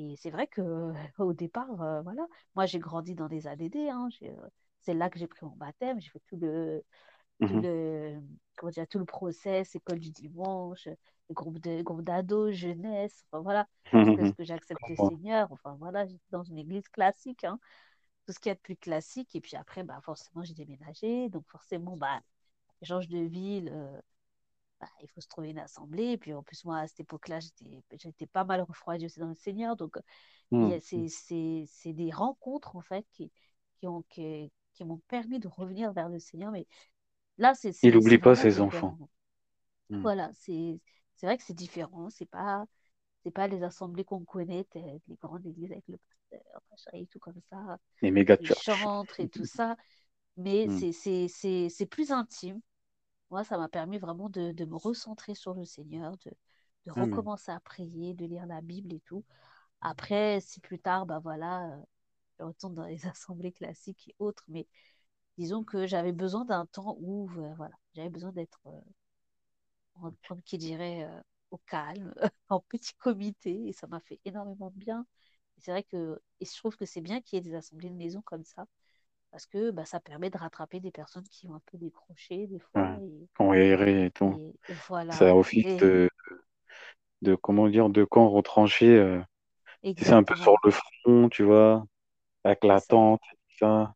Et 0.00 0.16
c'est 0.16 0.30
vrai 0.30 0.46
que 0.46 0.60
euh, 0.62 0.92
au 1.18 1.32
départ, 1.34 1.82
euh, 1.82 2.02
voilà, 2.02 2.26
moi, 2.54 2.66
j'ai 2.66 2.78
grandi 2.78 3.14
dans 3.14 3.28
des 3.28 3.46
ADD. 3.46 3.88
Hein, 3.90 4.08
j'ai, 4.18 4.30
euh, 4.30 4.48
c'est 4.80 4.94
là 4.94 5.10
que 5.10 5.18
j'ai 5.18 5.26
pris 5.26 5.44
mon 5.46 5.56
baptême. 5.56 6.00
J'ai 6.00 6.10
fait 6.10 6.22
tout 6.28 6.36
le, 6.36 6.82
tout 7.46 7.56
Mhm. 7.56 7.62
le, 7.62 8.20
comment 8.56 8.70
dire, 8.72 8.86
tout 8.88 8.98
le 8.98 9.04
process, 9.06 9.74
école 9.76 9.98
du 10.00 10.10
dimanche, 10.10 10.88
groupe 11.30 11.58
de, 11.60 11.82
groupe 11.82 12.02
d'ados, 12.02 12.52
jeunesse, 12.54 13.24
enfin 13.32 13.42
voilà, 13.42 13.68
jusqu'à 13.98 14.24
ce 14.26 14.32
que 14.32 14.44
j'accepte 14.44 14.88
le 14.88 14.96
Bon. 14.96 14.96
Seigneur. 14.96 15.48
Enfin 15.52 15.76
voilà, 15.80 16.06
j'étais 16.06 16.20
dans 16.30 16.44
une 16.44 16.58
église 16.58 16.88
classique, 16.88 17.44
hein, 17.44 17.58
tout 18.26 18.32
ce 18.32 18.40
qu'il 18.40 18.50
y 18.50 18.52
a 18.52 18.54
de 18.56 18.60
plus 18.60 18.76
classique. 18.76 19.34
Et 19.36 19.40
puis 19.40 19.56
après, 19.56 19.84
bah, 19.84 20.00
forcément, 20.04 20.44
j'ai 20.44 20.54
déménagé. 20.54 21.28
Donc 21.30 21.44
forcément, 21.48 21.96
bah, 21.96 22.20
change 22.82 23.08
de 23.08 23.18
ville, 23.20 23.70
euh, 23.72 24.00
bah, 24.80 24.88
il 25.02 25.08
faut 25.10 25.20
se 25.20 25.28
trouver 25.28 25.50
une 25.50 25.58
assemblée. 25.58 26.12
Et 26.12 26.18
puis 26.18 26.32
en 26.34 26.42
plus, 26.42 26.64
moi, 26.64 26.78
à 26.80 26.86
cette 26.88 27.00
époque-là, 27.00 27.40
j'étais, 27.40 28.26
pas 28.26 28.44
mal 28.44 28.62
refroidie 28.62 29.06
aussi 29.06 29.20
dans 29.20 29.28
le 29.28 29.34
Seigneur. 29.34 29.76
Donc 29.76 29.96
Mhm. 30.50 30.72
a- 30.72 30.80
c'est, 30.80 31.92
des 31.92 32.10
rencontres, 32.10 32.76
en 32.76 32.80
fait, 32.82 33.06
qui, 33.12 33.30
qui 33.78 33.86
ont, 33.88 34.02
qui, 34.10 34.52
qui 34.74 34.84
m'ont 34.84 35.00
permis 35.08 35.38
de 35.40 35.48
revenir 35.48 35.92
vers 35.92 36.08
le 36.08 36.18
Seigneur. 36.18 36.52
Mais 36.52 36.66
Là, 37.38 37.54
c'est 37.54 37.72
Il 37.82 37.92
n'oublie 37.94 38.18
pas 38.18 38.34
ses 38.34 38.60
enfants. 38.60 38.98
Mhm. 39.90 40.02
Voilà, 40.02 40.30
c'est 40.34 40.80
vrai 41.22 41.36
que 41.36 41.44
c'est 41.44 41.54
différent. 41.54 42.08
C'est 42.10 42.26
pas 42.26 42.64
c'est 43.24 43.30
pas 43.32 43.48
les 43.48 43.62
assemblées 43.62 44.04
qu'on 44.04 44.24
connaît, 44.24 44.66
les 44.74 45.16
grandes 45.20 45.46
églises 45.46 45.72
avec 45.72 45.84
le 45.88 45.98
pasteur, 46.70 46.94
et 46.94 47.06
tout 47.06 47.18
comme 47.18 47.40
ça, 47.50 47.78
Les 48.02 48.10
méga 48.10 48.36
les 48.40 48.50
chantres 48.52 49.20
et 49.20 49.28
tout 49.28 49.44
ça. 49.46 49.76
Mais 50.36 50.68
c'est 50.70 51.28
c'est 51.28 51.86
plus 51.86 52.12
intime. 52.12 52.60
Moi, 53.30 53.44
ça 53.44 53.58
m'a 53.58 53.68
permis 53.68 53.98
vraiment 53.98 54.28
de, 54.28 54.52
de 54.52 54.64
me 54.64 54.76
recentrer 54.76 55.34
sur 55.34 55.54
le 55.54 55.64
Seigneur, 55.64 56.16
de, 56.26 56.32
de 56.86 56.92
Mhm. 56.96 57.20
recommencer 57.20 57.50
à 57.52 57.60
prier, 57.60 58.14
de 58.14 58.26
lire 58.26 58.46
la 58.46 58.60
Bible 58.60 58.92
et 58.92 59.00
tout. 59.00 59.24
Après, 59.82 60.40
si 60.40 60.60
plus 60.60 60.78
tard, 60.80 61.06
bah 61.06 61.20
voilà, 61.20 61.66
euh, 61.74 61.82
je 62.40 62.44
retourne 62.44 62.74
dans 62.74 62.86
les 62.86 63.06
assemblées 63.08 63.52
classiques 63.52 64.08
et 64.10 64.16
autres, 64.20 64.44
mais 64.48 64.66
disons 65.38 65.64
que 65.64 65.86
j'avais 65.86 66.12
besoin 66.12 66.44
d'un 66.46 66.66
temps 66.66 66.96
où, 67.00 67.30
euh, 67.38 67.54
voilà, 67.56 67.74
j'avais 67.94 68.10
besoin 68.10 68.32
d'être 68.32 68.60
euh, 68.68 68.80
en- 69.94 70.12
qui 70.44 70.58
dirait, 70.58 71.04
euh, 71.04 71.20
au 71.50 71.58
calme, 71.58 72.14
en 72.48 72.60
petit 72.60 72.94
comité, 72.94 73.68
et 73.68 73.72
ça 73.72 73.86
m'a 73.86 74.00
fait 74.00 74.20
énormément 74.24 74.70
de 74.70 74.78
bien. 74.78 75.06
C'est 75.58 75.72
vrai 75.72 75.82
que, 75.84 76.20
et 76.40 76.44
je 76.46 76.56
trouve 76.56 76.76
que 76.76 76.86
c'est 76.86 77.00
bien 77.00 77.20
qu'il 77.20 77.36
y 77.36 77.40
ait 77.40 77.50
des 77.50 77.54
assemblées 77.56 77.90
de 77.90 77.94
maison 77.94 78.22
comme 78.22 78.44
ça, 78.44 78.66
parce 79.30 79.46
que 79.46 79.70
bah, 79.70 79.84
ça 79.84 80.00
permet 80.00 80.30
de 80.30 80.38
rattraper 80.38 80.80
des 80.80 80.90
personnes 80.90 81.24
qui 81.30 81.46
ont 81.48 81.54
un 81.54 81.62
peu 81.66 81.78
décroché 81.78 82.46
des 82.46 82.58
fois, 82.58 82.82
Ouais. 83.40 83.56
et, 83.56 83.70
errait 83.72 84.06
et 84.06 84.10
tout. 84.10 84.34
et, 84.38 84.72
et 84.72 84.74
voilà. 84.88 85.14
Ça 85.14 85.34
office 85.34 85.64
Et, 85.66 85.76
de, 85.78 86.10
de, 87.22 87.34
comment 87.34 87.68
dire, 87.68 87.88
de 87.90 88.04
camp 88.04 88.28
retranché. 88.30 88.88
euh, 88.96 89.20
tu 89.96 90.04
sais, 90.04 90.12
un 90.12 90.22
peu 90.22 90.36
sur 90.36 90.56
le 90.64 90.70
front, 90.70 91.28
tu 91.28 91.42
vois, 91.44 91.84
avec 92.44 92.60
c'est 92.62 92.68
la 92.68 92.80
tente 92.80 93.20
et 93.32 93.36
tout 93.36 93.58
ça. 93.60 93.94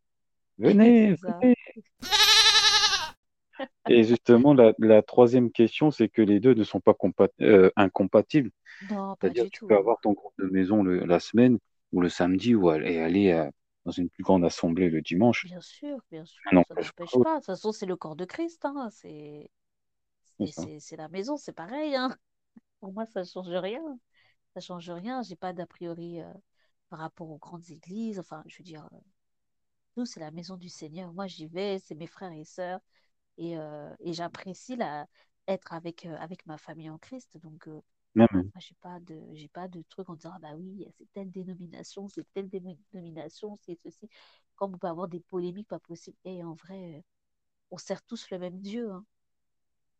Venez, 0.58 1.14
c'est 1.16 1.26
venez. 1.26 1.56
Et 3.88 4.04
justement, 4.04 4.54
la, 4.54 4.72
la 4.78 5.02
troisième 5.02 5.50
question, 5.50 5.90
c'est 5.90 6.08
que 6.08 6.22
les 6.22 6.40
deux 6.40 6.54
ne 6.54 6.64
sont 6.64 6.80
pas 6.80 6.94
euh, 7.42 7.70
incompatibles. 7.76 8.50
C'est-à-dire, 9.20 9.44
du 9.44 9.50
tu 9.50 9.64
peux 9.66 9.76
avoir 9.76 10.00
ton 10.00 10.12
groupe 10.12 10.34
de 10.38 10.46
maison 10.46 10.82
le- 10.82 11.04
la 11.04 11.20
semaine 11.20 11.58
ou 11.92 12.00
le 12.00 12.08
samedi 12.08 12.54
ou 12.54 12.68
aller, 12.70 12.94
et 12.94 13.00
aller 13.02 13.32
euh, 13.32 13.50
dans 13.84 13.92
une 13.92 14.08
plus 14.08 14.22
grande 14.22 14.44
assemblée 14.44 14.88
le 14.88 15.02
dimanche. 15.02 15.44
Bien 15.46 15.60
sûr, 15.60 15.98
bien 16.10 16.24
sûr, 16.24 16.40
ça 16.44 16.54
n'empêche 16.54 16.92
pas. 16.92 17.04
De 17.04 17.36
toute 17.36 17.46
façon, 17.46 17.72
c'est 17.72 17.86
le 17.86 17.96
corps 17.96 18.16
de 18.16 18.24
Christ, 18.24 18.64
hein. 18.64 18.88
C'est 18.90 19.50
la 20.96 21.08
maison, 21.08 21.36
c'est 21.36 21.52
pareil, 21.52 21.94
hein. 21.94 22.16
Pour 22.80 22.92
moi, 22.92 23.06
ça 23.06 23.20
ne 23.20 23.24
change 23.24 23.48
rien. 23.48 23.82
Ça 24.54 24.60
change 24.60 24.90
rien. 24.90 25.22
J'ai 25.22 25.36
pas 25.36 25.52
d'a 25.52 25.66
priori 25.66 26.20
euh, 26.20 26.32
par 26.90 26.98
rapport 26.98 27.30
aux 27.30 27.38
grandes 27.38 27.70
églises. 27.70 28.18
Enfin, 28.18 28.42
je 28.46 28.58
veux 28.58 28.64
dire, 28.64 28.86
euh, 28.92 28.98
nous, 29.96 30.06
c'est 30.06 30.20
la 30.20 30.30
maison 30.30 30.56
du 30.56 30.68
Seigneur. 30.68 31.12
Moi, 31.12 31.26
j'y 31.26 31.46
vais, 31.46 31.78
c'est 31.78 31.94
mes 31.94 32.06
frères 32.06 32.32
et 32.32 32.44
sœurs. 32.44 32.80
Et, 33.36 33.56
euh, 33.56 33.90
et 34.00 34.12
j'apprécie 34.12 34.76
la, 34.76 35.06
être 35.48 35.72
avec, 35.72 36.06
euh, 36.06 36.16
avec 36.18 36.46
ma 36.46 36.58
famille 36.58 36.90
en 36.90 36.98
Christ. 36.98 37.38
Donc, 37.42 37.68
euh, 37.68 37.80
Même. 38.14 38.50
moi, 38.54 38.60
j'ai 38.60 38.74
pas 38.80 39.00
de, 39.00 39.20
j'ai 39.34 39.48
pas 39.48 39.68
de 39.68 39.82
truc 39.88 40.08
en 40.08 40.14
disant, 40.14 40.32
ah 40.34 40.38
bah 40.40 40.54
oui, 40.56 40.86
c'est 40.98 41.10
telle 41.12 41.30
dénomination, 41.30 42.08
c'est 42.08 42.26
telle 42.34 42.48
dénomination, 42.48 43.58
c'est 43.62 43.78
ceci. 43.84 44.08
Comme 44.56 44.74
on 44.74 44.78
peut 44.78 44.86
avoir 44.88 45.08
des 45.08 45.20
polémiques 45.20 45.68
pas 45.68 45.80
possibles. 45.80 46.16
Et 46.24 46.44
en 46.44 46.54
vrai, 46.54 46.96
euh, 46.98 47.02
on 47.72 47.78
sert 47.78 48.02
tous 48.04 48.30
le 48.30 48.38
même 48.38 48.60
Dieu. 48.60 48.90
hein. 48.92 49.04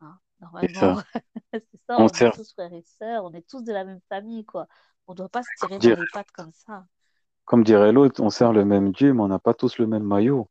Hein, 0.00 0.18
C'est 0.61 0.70
Normalement, 0.70 0.74
ça. 0.74 1.05
c'est 1.53 1.81
ça, 1.88 1.98
On 1.98 2.09
on 2.09 2.16
est 2.18 2.24
sert, 2.24 2.33
tous 2.33 2.53
frères 2.53 2.72
et 2.72 2.83
sœurs, 2.83 3.24
on 3.24 3.33
est 3.35 3.48
tous 3.48 3.62
de 3.62 3.72
la 3.72 3.85
même 3.85 4.00
famille, 4.09 4.44
quoi. 4.44 4.68
On 5.07 5.12
ne 5.12 5.16
doit 5.18 5.29
pas 5.29 5.42
se 5.42 5.53
tirer 5.55 5.81
dans 5.81 5.92
les 5.94 6.07
pattes 6.07 6.31
comme 6.33 6.53
ça. 6.53 6.87
comme 7.46 7.64
dirait 7.64 7.90
l'autre, 7.92 8.22
on 8.22 8.29
sert 8.29 8.53
le 8.53 8.66
même 8.66 8.92
Dieu, 8.92 9.14
mais 9.14 9.22
on 9.22 9.29
n'a 9.29 9.38
pas 9.38 9.55
tous 9.55 9.79
le 9.79 9.87
même 9.87 10.03
maillot. 10.05 10.46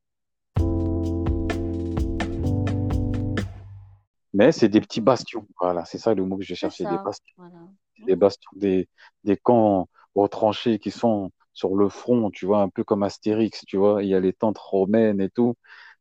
Mais 4.34 4.52
c'est 4.52 4.70
des 4.70 4.82
petits 4.82 5.02
bastions. 5.02 5.48
Voilà, 5.60 5.86
c'est 5.86 5.98
ça 5.98 6.14
le 6.14 6.26
mot 6.26 6.38
que 6.38 6.44
je 6.44 6.56
cherchais, 6.56 6.88
des 6.88 6.98
bastions. 7.00 7.36
voilà. 7.38 7.70
Des 8.08 8.16
bastions, 8.16 8.52
des, 8.56 8.90
des 9.26 9.38
camps 9.38 9.90
retranchés 10.16 10.80
qui 10.80 10.92
sont 10.92 11.32
sur 11.54 11.76
le 11.76 11.90
front, 11.90 12.32
tu 12.32 12.46
vois, 12.46 12.62
un 12.62 12.70
peu 12.70 12.84
comme 12.84 13.04
Astérix, 13.04 13.66
tu 13.68 13.78
vois. 13.78 14.04
Il 14.04 14.10
y 14.10 14.16
a 14.16 14.20
les 14.20 14.34
tentes 14.34 14.58
romaines 14.60 15.22
et 15.22 15.30
tout. 15.32 15.56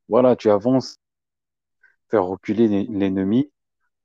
Voilà, 0.08 0.36
tu 0.36 0.50
avances, 0.50 0.98
faire 2.10 2.24
reculer 2.26 2.68
l'e- 2.68 2.86
l'ennemi, 2.98 3.50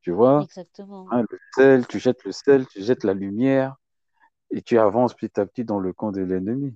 tu 0.02 0.12
vois. 0.12 0.48
Exactement. 0.48 1.12
Hein, 1.12 1.24
le 1.30 1.40
sel, 1.56 1.88
tu 1.88 2.00
jettes 2.00 2.24
le 2.26 2.32
sel, 2.34 2.68
tu 2.68 2.84
jettes 2.84 3.04
la 3.06 3.14
lumière 3.16 3.78
et 4.52 4.62
tu 4.64 4.80
avances 4.80 5.16
petit 5.16 5.40
à 5.40 5.46
petit 5.48 5.66
dans 5.66 5.80
le 5.80 5.94
camp 5.94 6.12
de 6.12 6.22
l'ennemi. 6.22 6.76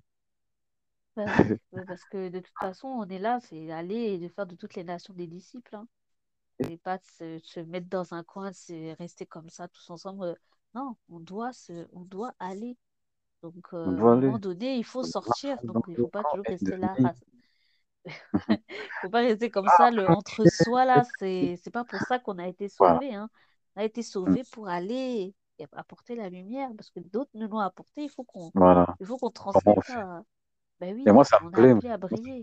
Ouais, 1.16 1.48
parce 1.88 2.04
que 2.06 2.28
de 2.30 2.40
toute 2.40 2.58
façon, 2.60 2.88
on 2.90 3.08
est 3.10 3.20
là, 3.20 3.40
c'est 3.42 3.72
aller 3.72 3.96
et 3.96 4.18
de 4.18 4.28
faire 4.28 4.46
de 4.46 4.56
toutes 4.56 4.76
les 4.76 4.84
nations 4.84 5.14
des 5.14 5.28
disciples. 5.28 5.76
Hein. 5.76 5.88
Et 6.70 6.78
pas 6.78 6.98
de 6.98 7.04
se, 7.04 7.40
se 7.44 7.60
mettre 7.62 7.88
dans 7.90 8.14
un 8.14 8.24
coin, 8.24 8.52
c'est 8.54 8.94
rester 8.94 9.26
comme 9.26 9.50
ça 9.50 9.68
tous 9.68 9.90
ensemble. 9.90 10.24
Euh, 10.26 10.36
Non, 10.74 10.96
on 11.10 11.20
doit 11.20 11.54
se, 11.54 11.88
on 11.94 12.02
doit 12.02 12.34
aller. 12.40 12.78
Donc, 13.42 13.74
On 13.74 13.78
euh, 13.78 13.86
à 14.08 14.12
un 14.12 14.22
moment 14.22 14.40
donné, 14.40 14.78
il 14.78 14.86
faut 14.86 15.04
sortir. 15.04 15.58
Donc, 15.64 15.84
il 15.88 15.92
ne 15.92 15.98
le 15.98 16.04
faut 16.04 16.10
pas 16.10 16.24
toujours 16.32 16.46
rester 16.48 16.78
là. 16.78 16.94
ennemi. 16.98 17.06
ras- 17.08 17.14
faut 19.02 19.10
pas 19.10 19.20
rester 19.20 19.50
comme 19.52 19.68
ça, 19.78 19.92
le 19.92 20.08
entre 20.10 20.46
soi 20.50 20.86
là. 20.86 21.04
C'est, 21.20 21.60
c'est 21.64 21.72
pas 21.72 21.84
pour 21.84 22.00
ça 22.02 22.20
qu'on 22.20 22.38
a 22.40 22.48
été 22.48 22.68
Voilà. 22.78 22.96
sauvé. 22.96 23.14
Hein. 23.16 23.30
On 23.76 23.82
a 23.82 23.84
été 23.86 24.02
Mm. 24.02 24.04
sauvé 24.04 24.44
pour 24.52 24.68
aller 24.68 25.34
et 25.60 25.68
apporter 25.74 26.16
la 26.16 26.30
lumière, 26.30 26.70
parce 26.76 26.90
que 26.90 27.00
d'autres 27.00 27.32
nous 27.36 27.48
l'ont 27.48 27.60
apporté. 27.60 28.04
Il 28.04 28.10
faut 28.10 28.24
qu'on, 28.24 28.52
Voilà. 28.54 28.96
il 29.00 29.06
faut 29.06 29.18
qu'on 29.18 29.30
Comment 29.30 29.52
transmette 29.52 29.84
ça. 29.86 30.24
Ben 30.80 30.90
Et 31.06 31.12
oui, 31.12 31.12
moi, 31.12 31.24
ça 31.24 31.40
me 31.42 31.48
on 31.48 31.52
plaît. 31.52 31.90
à 31.90 31.98
briller. 31.98 32.42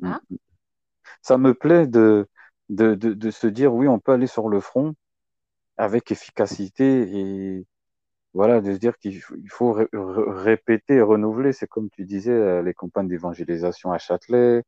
Mm. 0.00 0.06
Hein? 0.06 0.20
ça 1.22 1.38
me 1.38 1.54
plaît 1.54 1.86
de, 1.86 2.28
de, 2.68 2.94
de, 2.94 3.30
se 3.30 3.46
dire 3.46 3.74
oui, 3.74 3.88
on 3.88 3.98
peut 3.98 4.12
aller 4.12 4.26
sur 4.26 4.48
le 4.48 4.60
front 4.60 4.94
avec 5.76 6.10
efficacité 6.10 7.02
et 7.02 7.66
voilà, 8.34 8.60
de 8.60 8.72
se 8.74 8.78
dire 8.78 8.98
qu'il 8.98 9.20
faut, 9.48 9.72
répéter 9.92 10.96
et 10.96 11.02
renouveler. 11.02 11.52
C'est 11.52 11.66
comme 11.66 11.90
tu 11.90 12.04
disais, 12.04 12.32
euh, 12.32 12.62
les 12.62 12.74
campagnes 12.74 13.08
d'évangélisation 13.08 13.92
à 13.92 13.98
Châtelet, 13.98 14.62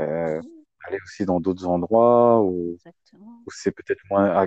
euh, 0.00 0.40
aller 0.84 0.98
aussi 1.04 1.24
dans 1.26 1.40
d'autres 1.40 1.66
endroits 1.66 2.42
où, 2.42 2.76
où 3.46 3.50
c'est 3.50 3.72
peut-être 3.72 4.02
moins 4.10 4.46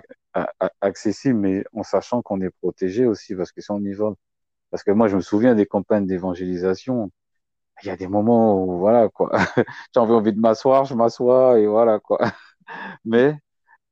accessible, 0.81 1.39
mais 1.39 1.63
en 1.73 1.83
sachant 1.83 2.21
qu'on 2.21 2.41
est 2.41 2.49
protégé 2.61 3.05
aussi, 3.05 3.35
parce 3.35 3.51
que 3.51 3.61
si 3.61 3.71
on 3.71 3.79
y 3.79 3.93
va, 3.93 4.13
parce 4.71 4.83
que 4.83 4.91
moi 4.91 5.07
je 5.07 5.15
me 5.17 5.21
souviens 5.21 5.55
des 5.55 5.65
campagnes 5.65 6.05
d'évangélisation, 6.07 7.11
il 7.83 7.87
y 7.87 7.89
a 7.91 7.97
des 7.97 8.07
moments 8.07 8.63
où 8.63 8.79
voilà 8.79 9.09
quoi, 9.09 9.31
j'ai 9.93 9.99
envie 9.99 10.33
de 10.33 10.39
m'asseoir, 10.39 10.85
je 10.85 10.95
m'assois 10.95 11.59
et 11.59 11.67
voilà 11.67 11.99
quoi. 11.99 12.19
Mais 13.05 13.37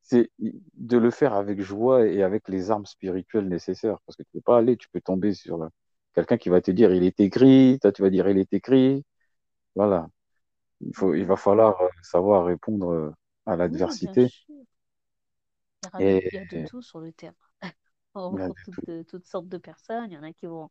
c'est 0.01 0.31
de 0.39 0.97
le 0.97 1.11
faire 1.11 1.33
avec 1.33 1.61
joie 1.61 2.05
et 2.07 2.23
avec 2.23 2.47
les 2.49 2.71
armes 2.71 2.85
spirituelles 2.85 3.47
nécessaires, 3.47 3.99
parce 4.05 4.17
que 4.17 4.23
tu 4.23 4.29
peux 4.33 4.41
pas 4.41 4.57
aller, 4.57 4.77
tu 4.77 4.89
peux 4.89 5.01
tomber 5.01 5.33
sur 5.33 5.69
quelqu'un 6.13 6.37
qui 6.37 6.49
va 6.49 6.61
te 6.61 6.71
dire 6.71 6.93
il 6.93 7.03
est 7.03 7.19
écrit, 7.19 7.79
toi 7.81 7.91
tu 7.91 8.01
vas 8.01 8.09
dire 8.09 8.27
il 8.29 8.37
est 8.37 8.53
écrit, 8.53 9.05
voilà. 9.75 10.07
Il 10.81 10.95
faut, 10.95 11.13
il 11.13 11.25
va 11.25 11.37
falloir 11.37 11.81
euh, 11.81 11.87
savoir 12.01 12.45
répondre 12.45 12.91
euh, 12.91 13.15
à 13.45 13.55
l'adversité. 13.55 14.27
il, 15.99 16.29
y 16.31 16.37
a 16.37 16.45
de 16.45 16.67
tout 16.67 16.81
sur 16.81 16.99
le 16.99 17.13
terrain. 17.13 17.33
On 18.15 18.35
toutes, 18.65 19.07
toutes 19.07 19.25
sortes 19.25 19.47
de 19.47 19.57
personnes. 19.57 20.11
Il 20.11 20.13
y 20.13 20.17
en 20.17 20.23
a 20.23 20.33
qui 20.33 20.45
vont 20.45 20.69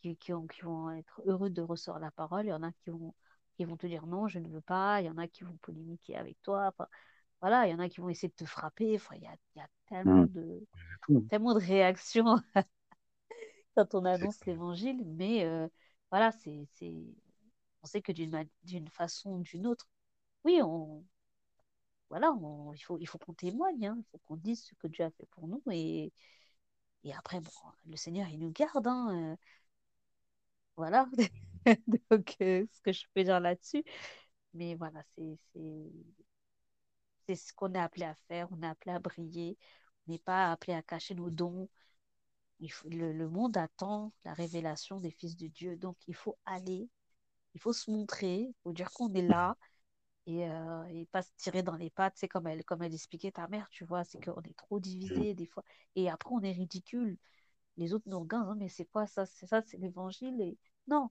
qui, 0.00 0.16
qui, 0.16 0.32
vont 0.32 0.90
être 0.90 1.20
heureux 1.26 1.50
de 1.50 1.62
recevoir 1.62 2.00
la 2.00 2.10
parole. 2.10 2.46
Il 2.46 2.50
y 2.50 2.52
en 2.52 2.62
a 2.62 2.72
qui 2.72 2.90
vont, 2.90 3.14
qui 3.56 3.64
vont 3.64 3.76
te 3.76 3.86
dire 3.86 4.06
non, 4.06 4.28
je 4.28 4.38
ne 4.38 4.48
veux 4.48 4.62
pas. 4.62 5.00
Il 5.00 5.06
y 5.06 5.10
en 5.10 5.18
a 5.18 5.28
qui 5.28 5.44
vont 5.44 5.56
polémiquer 5.62 6.16
avec 6.16 6.40
toi. 6.42 6.68
Enfin, 6.68 6.88
voilà, 7.40 7.66
il 7.66 7.70
y 7.72 7.74
en 7.74 7.78
a 7.78 7.88
qui 7.88 8.00
vont 8.00 8.08
essayer 8.08 8.28
de 8.28 8.34
te 8.34 8.44
frapper. 8.44 8.96
Enfin, 8.96 9.16
il, 9.16 9.22
y 9.22 9.26
a, 9.26 9.36
y 9.56 9.60
a 9.60 9.68
tellement, 9.88 10.22
mmh. 10.22 10.28
de, 10.28 10.66
tellement 11.28 11.54
de 11.54 11.60
réactions 11.60 12.36
quand 13.76 13.94
on 13.94 14.04
annonce 14.04 14.44
l'évangile. 14.46 15.02
Mais 15.06 15.44
euh, 15.44 15.68
voilà, 16.10 16.32
c'est, 16.32 16.66
on 17.82 17.86
sait 17.86 18.02
que 18.02 18.12
d'une, 18.12 18.46
d'une 18.64 18.88
façon 18.88 19.30
ou 19.32 19.42
d'une 19.42 19.66
autre, 19.66 19.88
oui, 20.44 20.60
on, 20.62 21.04
voilà, 22.10 22.32
on, 22.32 22.72
il 22.74 22.80
faut, 22.80 22.98
il 22.98 23.06
faut 23.06 23.18
qu'on 23.18 23.34
témoigne, 23.34 23.86
hein. 23.86 23.96
il 23.98 24.04
faut 24.10 24.18
qu'on 24.26 24.36
dise 24.36 24.64
ce 24.64 24.74
que 24.74 24.88
Dieu 24.88 25.04
a 25.04 25.10
fait 25.10 25.26
pour 25.30 25.48
nous. 25.48 25.62
Et, 25.70 26.12
et 27.04 27.14
après, 27.14 27.40
bon, 27.40 27.50
le 27.86 27.96
Seigneur, 27.96 28.28
il 28.28 28.38
nous 28.40 28.52
garde. 28.52 28.86
Hein. 28.86 29.32
Euh, 29.32 29.36
voilà. 30.76 31.06
Donc, 32.10 32.36
euh, 32.42 32.66
ce 32.72 32.80
que 32.82 32.92
je 32.92 33.04
peux 33.14 33.24
dire 33.24 33.40
là-dessus. 33.40 33.84
Mais 34.54 34.74
voilà, 34.74 35.02
c'est 35.16 35.38
ce 37.36 37.52
qu'on 37.52 37.74
est 37.74 37.78
appelé 37.78 38.04
à 38.04 38.14
faire. 38.28 38.48
On 38.52 38.62
est 38.62 38.66
appelé 38.66 38.92
à 38.92 38.98
briller. 38.98 39.58
On 40.06 40.12
n'est 40.12 40.18
pas 40.18 40.50
appelé 40.52 40.74
à 40.74 40.82
cacher 40.82 41.14
nos 41.14 41.30
dons. 41.30 41.68
Le, 42.84 43.28
monde 43.28 43.56
attend 43.56 44.12
la 44.24 44.34
révélation 44.34 45.00
des 45.00 45.10
fils 45.10 45.36
de 45.36 45.46
Dieu. 45.48 45.76
Donc, 45.76 45.96
il 46.06 46.14
faut 46.14 46.38
aller. 46.44 46.88
Il 47.54 47.60
faut 47.60 47.72
se 47.72 47.90
montrer. 47.90 48.40
Il 48.40 48.54
faut 48.62 48.72
dire 48.72 48.90
qu'on 48.92 49.12
est 49.14 49.22
là. 49.22 49.56
Et, 50.26 50.48
euh, 50.48 50.84
et, 50.90 51.06
pas 51.06 51.22
se 51.22 51.30
tirer 51.36 51.62
dans 51.62 51.76
les 51.76 51.90
pattes. 51.90 52.14
C'est 52.16 52.28
comme 52.28 52.46
elle, 52.46 52.64
comme 52.64 52.82
elle 52.82 52.94
expliquait 52.94 53.32
ta 53.32 53.48
mère, 53.48 53.68
tu 53.70 53.84
vois. 53.84 54.04
C'est 54.04 54.22
qu'on 54.24 54.42
est 54.42 54.56
trop 54.56 54.80
divisé 54.80 55.34
des 55.34 55.46
fois. 55.46 55.64
Et 55.96 56.10
après, 56.10 56.30
on 56.34 56.42
est 56.42 56.52
ridicule. 56.52 57.18
Les 57.76 57.94
autres 57.94 58.08
nous 58.08 58.20
regardent. 58.20 58.50
Hein, 58.50 58.56
mais 58.58 58.68
c'est 58.68 58.86
quoi 58.86 59.06
ça? 59.06 59.26
C'est 59.26 59.46
ça, 59.46 59.62
c'est 59.62 59.78
l'évangile. 59.78 60.40
Et 60.40 60.58
non, 60.88 61.10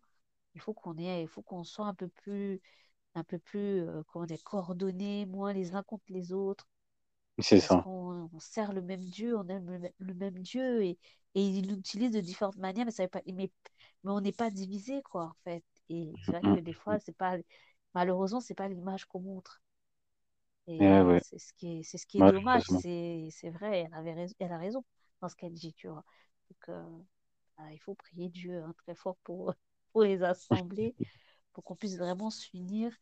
il 0.55 0.61
faut 0.61 0.73
qu'on 0.73 0.97
ait, 0.97 1.23
il 1.23 1.27
faut 1.27 1.41
qu'on 1.41 1.63
soit 1.63 1.85
un 1.87 1.93
peu 1.93 2.07
plus, 2.07 2.61
un 3.15 3.23
peu 3.23 3.39
plus, 3.39 3.81
euh, 3.81 4.03
comment 4.07 4.25
dire, 4.25 4.43
coordonnés, 4.43 5.25
moins 5.25 5.53
les 5.53 5.75
uns 5.75 5.83
contre 5.83 6.05
les 6.09 6.31
autres. 6.31 6.67
C'est 7.39 7.59
ça. 7.59 7.83
On, 7.87 8.29
sert 8.39 8.73
le 8.73 8.81
même 8.81 9.03
Dieu, 9.03 9.37
on 9.37 9.47
aime 9.47 9.89
le, 9.97 10.13
même 10.13 10.39
Dieu 10.39 10.83
et, 10.83 10.97
et 11.35 11.41
il 11.41 11.69
l'utilise 11.69 12.11
de 12.11 12.19
différentes 12.19 12.57
manières, 12.57 12.85
mais, 12.85 12.91
ça 12.91 13.07
pas, 13.07 13.21
mais, 13.25 13.51
mais 14.03 14.11
on 14.11 14.19
n'est 14.19 14.33
pas 14.33 14.49
divisé, 14.49 15.01
quoi, 15.03 15.25
en 15.25 15.35
fait. 15.43 15.63
Et 15.89 16.11
c'est 16.25 16.31
vrai 16.31 16.41
que 16.41 16.59
des 16.59 16.73
fois, 16.73 16.99
c'est 16.99 17.15
pas, 17.15 17.37
malheureusement, 17.93 18.41
c'est 18.41 18.55
pas 18.55 18.67
l'image 18.67 19.05
qu'on 19.05 19.21
montre. 19.21 19.61
Et 20.67 20.77
eh 20.79 21.19
c'est 21.23 21.39
ce 21.39 21.51
qui 21.53 21.79
est, 21.79 21.83
c'est 21.83 21.97
ce 21.97 22.05
qui 22.05 22.21
est 22.21 22.31
dommage. 22.31 22.63
C'est 22.67 23.49
vrai, 23.49 23.87
elle, 23.87 23.93
avait 23.93 24.13
raison, 24.13 24.35
elle 24.39 24.51
a 24.51 24.57
raison 24.57 24.83
dans 25.19 25.27
ce 25.27 25.35
qu'elle 25.35 25.53
dit, 25.53 25.73
tu 25.73 25.87
vois. 25.87 26.03
Donc, 26.49 26.69
euh, 26.69 26.83
bah, 27.57 27.71
il 27.71 27.79
faut 27.79 27.95
prier 27.95 28.29
Dieu 28.29 28.61
hein, 28.61 28.73
très 28.77 28.93
fort 28.93 29.17
pour, 29.23 29.53
pour 29.91 30.03
les 30.03 30.21
assembler, 30.23 30.95
pour 31.59 31.65
qu'on 31.65 31.75
puisse 31.75 31.97
vraiment 31.97 32.29
s'unir 32.29 32.95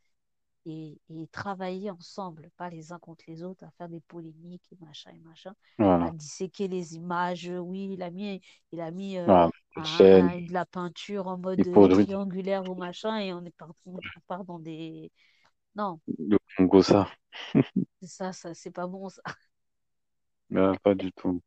et, 0.66 1.00
et, 1.12 1.28
travailler 1.28 1.92
ensemble, 1.92 2.50
pas 2.58 2.72
les 2.72 2.92
uns 2.92 2.98
contre 2.98 3.24
les 3.28 3.44
autres, 3.44 3.64
à 3.64 3.70
faire 3.78 3.88
des 3.88 4.00
polémiques 4.00 4.68
et 4.72 4.84
machin 4.84 5.12
et 5.12 5.20
machin, 5.20 5.54
à 5.78 6.10
disséquer 6.12 6.68
les 6.68 6.96
images. 6.96 7.48
Oui, 7.48 7.92
il 7.94 8.02
a 8.02 8.10
mis, 8.10 8.42
il 8.72 8.82
a 8.82 8.90
mis 8.90 9.20
euh, 9.20 9.48
de 9.78 10.52
la 10.52 10.66
peinture 10.66 11.28
en 11.28 11.38
mode 11.38 11.62
triangulaire 11.62 12.68
ou 12.68 12.74
machin 12.74 13.20
et 13.20 13.32
on, 13.32 13.46
est 13.46 13.56
part, 13.56 13.74
on 13.86 14.00
part 14.28 14.44
dans 14.44 14.58
des. 14.58 15.12
Non. 15.76 16.00
Le 16.18 16.40
Congo, 16.58 16.82
ça. 16.82 17.08
c'est 17.54 18.08
ça, 18.08 18.34
ça 18.34 18.56
c'est 18.56 18.72
pas 18.72 18.88
bon 18.88 19.08
ça. 19.10 19.22
pas 20.84 20.96
du 20.96 21.12
tout. 21.12 21.44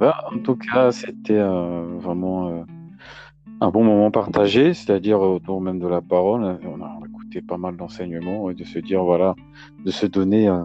Bah, 0.00 0.16
en 0.32 0.38
tout 0.38 0.56
cas, 0.56 0.92
c'était 0.92 1.34
euh, 1.34 1.98
vraiment 1.98 2.48
euh, 2.48 2.62
un 3.60 3.70
bon 3.70 3.84
moment 3.84 4.10
partagé, 4.10 4.72
c'est-à-dire 4.72 5.20
autour 5.20 5.60
même 5.60 5.78
de 5.78 5.86
la 5.86 6.00
parole. 6.00 6.58
On 6.64 6.80
a 6.80 6.98
écouté 7.06 7.42
pas 7.42 7.58
mal 7.58 7.76
d'enseignements 7.76 8.48
et 8.48 8.54
de 8.54 8.64
se 8.64 8.78
dire, 8.78 9.04
voilà, 9.04 9.34
de 9.84 9.90
se 9.90 10.06
donner 10.06 10.48
euh, 10.48 10.64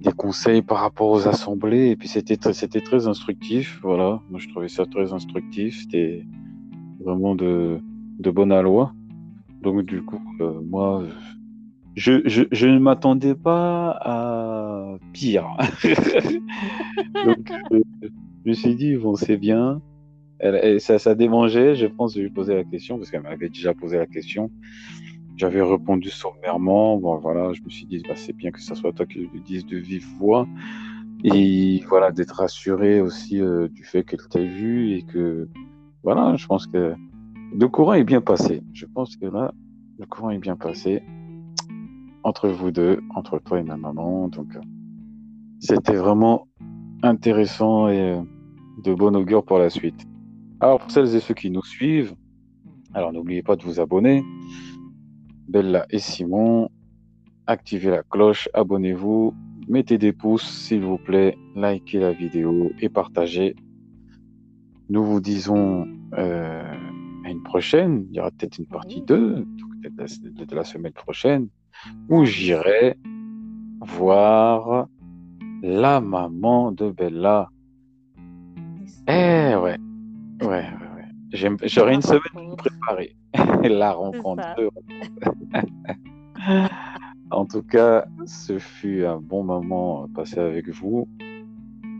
des 0.00 0.10
conseils 0.10 0.60
par 0.60 0.78
rapport 0.78 1.10
aux 1.10 1.28
assemblées. 1.28 1.90
Et 1.90 1.94
puis 1.94 2.08
c'était 2.08 2.36
très, 2.36 2.52
c'était 2.52 2.80
très 2.80 3.06
instructif. 3.06 3.78
Voilà, 3.84 4.20
moi 4.28 4.40
je 4.40 4.48
trouvais 4.48 4.66
ça 4.66 4.86
très 4.86 5.12
instructif. 5.12 5.82
C'était 5.82 6.26
vraiment 6.98 7.36
de, 7.36 7.78
de 8.18 8.30
bonne 8.32 8.50
aloi. 8.50 8.92
Donc 9.62 9.82
du 9.82 10.02
coup, 10.02 10.20
moi, 10.64 11.04
je, 11.96 12.20
je, 12.26 12.42
je 12.52 12.66
ne 12.66 12.78
m'attendais 12.78 13.34
pas 13.34 13.98
à 14.02 14.98
pire. 15.14 15.56
Donc, 17.24 17.50
je 17.70 18.50
me 18.50 18.52
suis 18.52 18.74
dit, 18.76 18.96
bon, 18.96 19.16
c'est 19.16 19.38
bien. 19.38 19.80
Elle, 20.38 20.78
ça, 20.80 20.98
ça 20.98 21.14
démangeait. 21.14 21.74
Je 21.74 21.86
pense 21.86 22.12
que 22.14 22.20
je 22.20 22.24
lui 22.26 22.32
posais 22.32 22.54
la 22.54 22.64
question 22.64 22.98
parce 22.98 23.10
qu'elle 23.10 23.22
m'avait 23.22 23.48
déjà 23.48 23.72
posé 23.72 23.96
la 23.96 24.06
question. 24.06 24.50
J'avais 25.36 25.62
répondu 25.62 26.10
sommairement. 26.10 26.98
Bon, 26.98 27.16
voilà, 27.16 27.54
je 27.54 27.62
me 27.62 27.70
suis 27.70 27.86
dit, 27.86 28.02
bah, 28.06 28.14
c'est 28.14 28.34
bien 28.34 28.50
que 28.50 28.60
ce 28.60 28.74
soit 28.74 28.92
toi 28.92 29.06
qui 29.06 29.20
le 29.32 29.40
dise 29.40 29.64
de 29.64 29.78
vive 29.78 30.06
voix. 30.18 30.46
Et 31.24 31.82
voilà, 31.88 32.12
d'être 32.12 32.32
rassuré 32.36 33.00
aussi 33.00 33.40
euh, 33.40 33.68
du 33.68 33.84
fait 33.84 34.04
qu'elle 34.04 34.20
t'a 34.30 34.42
vu 34.42 34.92
et 34.92 35.02
que, 35.02 35.48
voilà, 36.02 36.36
je 36.36 36.46
pense 36.46 36.66
que 36.66 36.94
le 37.58 37.68
courant 37.68 37.94
est 37.94 38.04
bien 38.04 38.20
passé. 38.20 38.62
Je 38.74 38.84
pense 38.84 39.16
que 39.16 39.24
là, 39.24 39.54
le 39.98 40.04
courant 40.04 40.28
est 40.28 40.38
bien 40.38 40.56
passé 40.56 41.02
entre 42.26 42.48
vous 42.48 42.72
deux, 42.72 42.98
entre 43.14 43.38
toi 43.38 43.60
et 43.60 43.62
ma 43.62 43.76
maman. 43.76 44.26
Donc, 44.26 44.56
euh, 44.56 44.60
c'était 45.60 45.94
vraiment 45.94 46.48
intéressant 47.04 47.88
et 47.88 48.00
euh, 48.00 48.20
de 48.82 48.92
bon 48.92 49.14
augure 49.14 49.44
pour 49.44 49.60
la 49.60 49.70
suite. 49.70 50.04
Alors, 50.58 50.80
pour 50.80 50.90
celles 50.90 51.14
et 51.14 51.20
ceux 51.20 51.34
qui 51.34 51.50
nous 51.50 51.62
suivent, 51.62 52.16
alors 52.94 53.12
n'oubliez 53.12 53.44
pas 53.44 53.54
de 53.54 53.62
vous 53.62 53.78
abonner. 53.78 54.24
Bella 55.48 55.86
et 55.90 56.00
Simon, 56.00 56.68
activez 57.46 57.90
la 57.90 58.02
cloche, 58.02 58.48
abonnez-vous, 58.54 59.32
mettez 59.68 59.96
des 59.96 60.12
pouces 60.12 60.48
s'il 60.48 60.80
vous 60.80 60.98
plaît, 60.98 61.38
likez 61.54 62.00
la 62.00 62.12
vidéo 62.12 62.72
et 62.80 62.88
partagez. 62.88 63.54
Nous 64.88 65.04
vous 65.04 65.20
disons 65.20 65.86
euh, 66.14 66.74
à 67.24 67.30
une 67.30 67.44
prochaine. 67.44 68.04
Il 68.10 68.16
y 68.16 68.20
aura 68.20 68.32
peut-être 68.32 68.58
une 68.58 68.66
partie 68.66 69.00
2, 69.02 69.46
peut-être 70.34 70.54
la 70.56 70.64
semaine 70.64 70.92
prochaine 70.92 71.48
où 72.08 72.24
j'irai 72.24 72.96
voir 73.80 74.88
la 75.62 76.00
maman 76.00 76.72
de 76.72 76.90
Bella. 76.90 77.50
Eh 79.08 79.54
ouais, 79.54 79.56
ouais, 79.56 79.78
ouais. 80.42 80.68
ouais. 81.42 81.56
J'aurai 81.64 81.94
une 81.94 82.02
semaine 82.02 82.20
pour 82.32 82.56
préparer 82.56 83.16
la 83.68 83.92
rencontre. 83.92 84.56
en 87.30 87.44
tout 87.46 87.62
cas, 87.62 88.06
ce 88.26 88.58
fut 88.58 89.04
un 89.04 89.18
bon 89.18 89.44
moment 89.44 90.08
passé 90.14 90.38
avec 90.40 90.68
vous. 90.68 91.08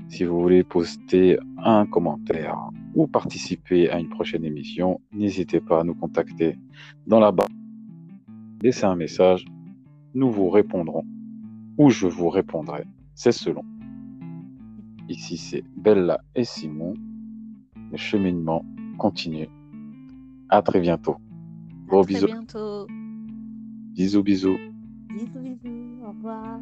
Si 0.08 0.24
vous 0.24 0.40
voulez 0.40 0.62
poster 0.62 1.38
un 1.58 1.84
commentaire 1.86 2.56
ou 2.94 3.06
participer 3.06 3.90
à 3.90 3.98
une 3.98 4.08
prochaine 4.08 4.44
émission, 4.44 5.00
n'hésitez 5.12 5.60
pas 5.60 5.80
à 5.80 5.84
nous 5.84 5.94
contacter 5.94 6.56
dans 7.06 7.18
la 7.18 7.32
barre. 7.32 7.48
Laissez 8.62 8.84
un 8.84 8.96
message 8.96 9.44
nous 10.16 10.30
vous 10.30 10.48
répondrons, 10.48 11.04
ou 11.76 11.90
je 11.90 12.06
vous 12.06 12.30
répondrai, 12.30 12.84
c'est 13.14 13.32
selon. 13.32 13.62
Ici 15.10 15.36
c'est 15.36 15.62
Bella 15.76 16.20
et 16.34 16.44
Simon, 16.44 16.94
le 17.92 17.96
cheminement 17.98 18.64
continue. 18.96 19.48
À 20.48 20.62
très 20.62 20.80
bientôt. 20.80 21.16
Gros 21.86 22.02
bisous. 22.02 22.26
bientôt. 22.26 22.86
Bisous, 23.92 24.22
bisous. 24.22 24.58
Bisous, 25.10 25.40
bisous. 25.40 26.02
Au 26.02 26.08
revoir. 26.08 26.60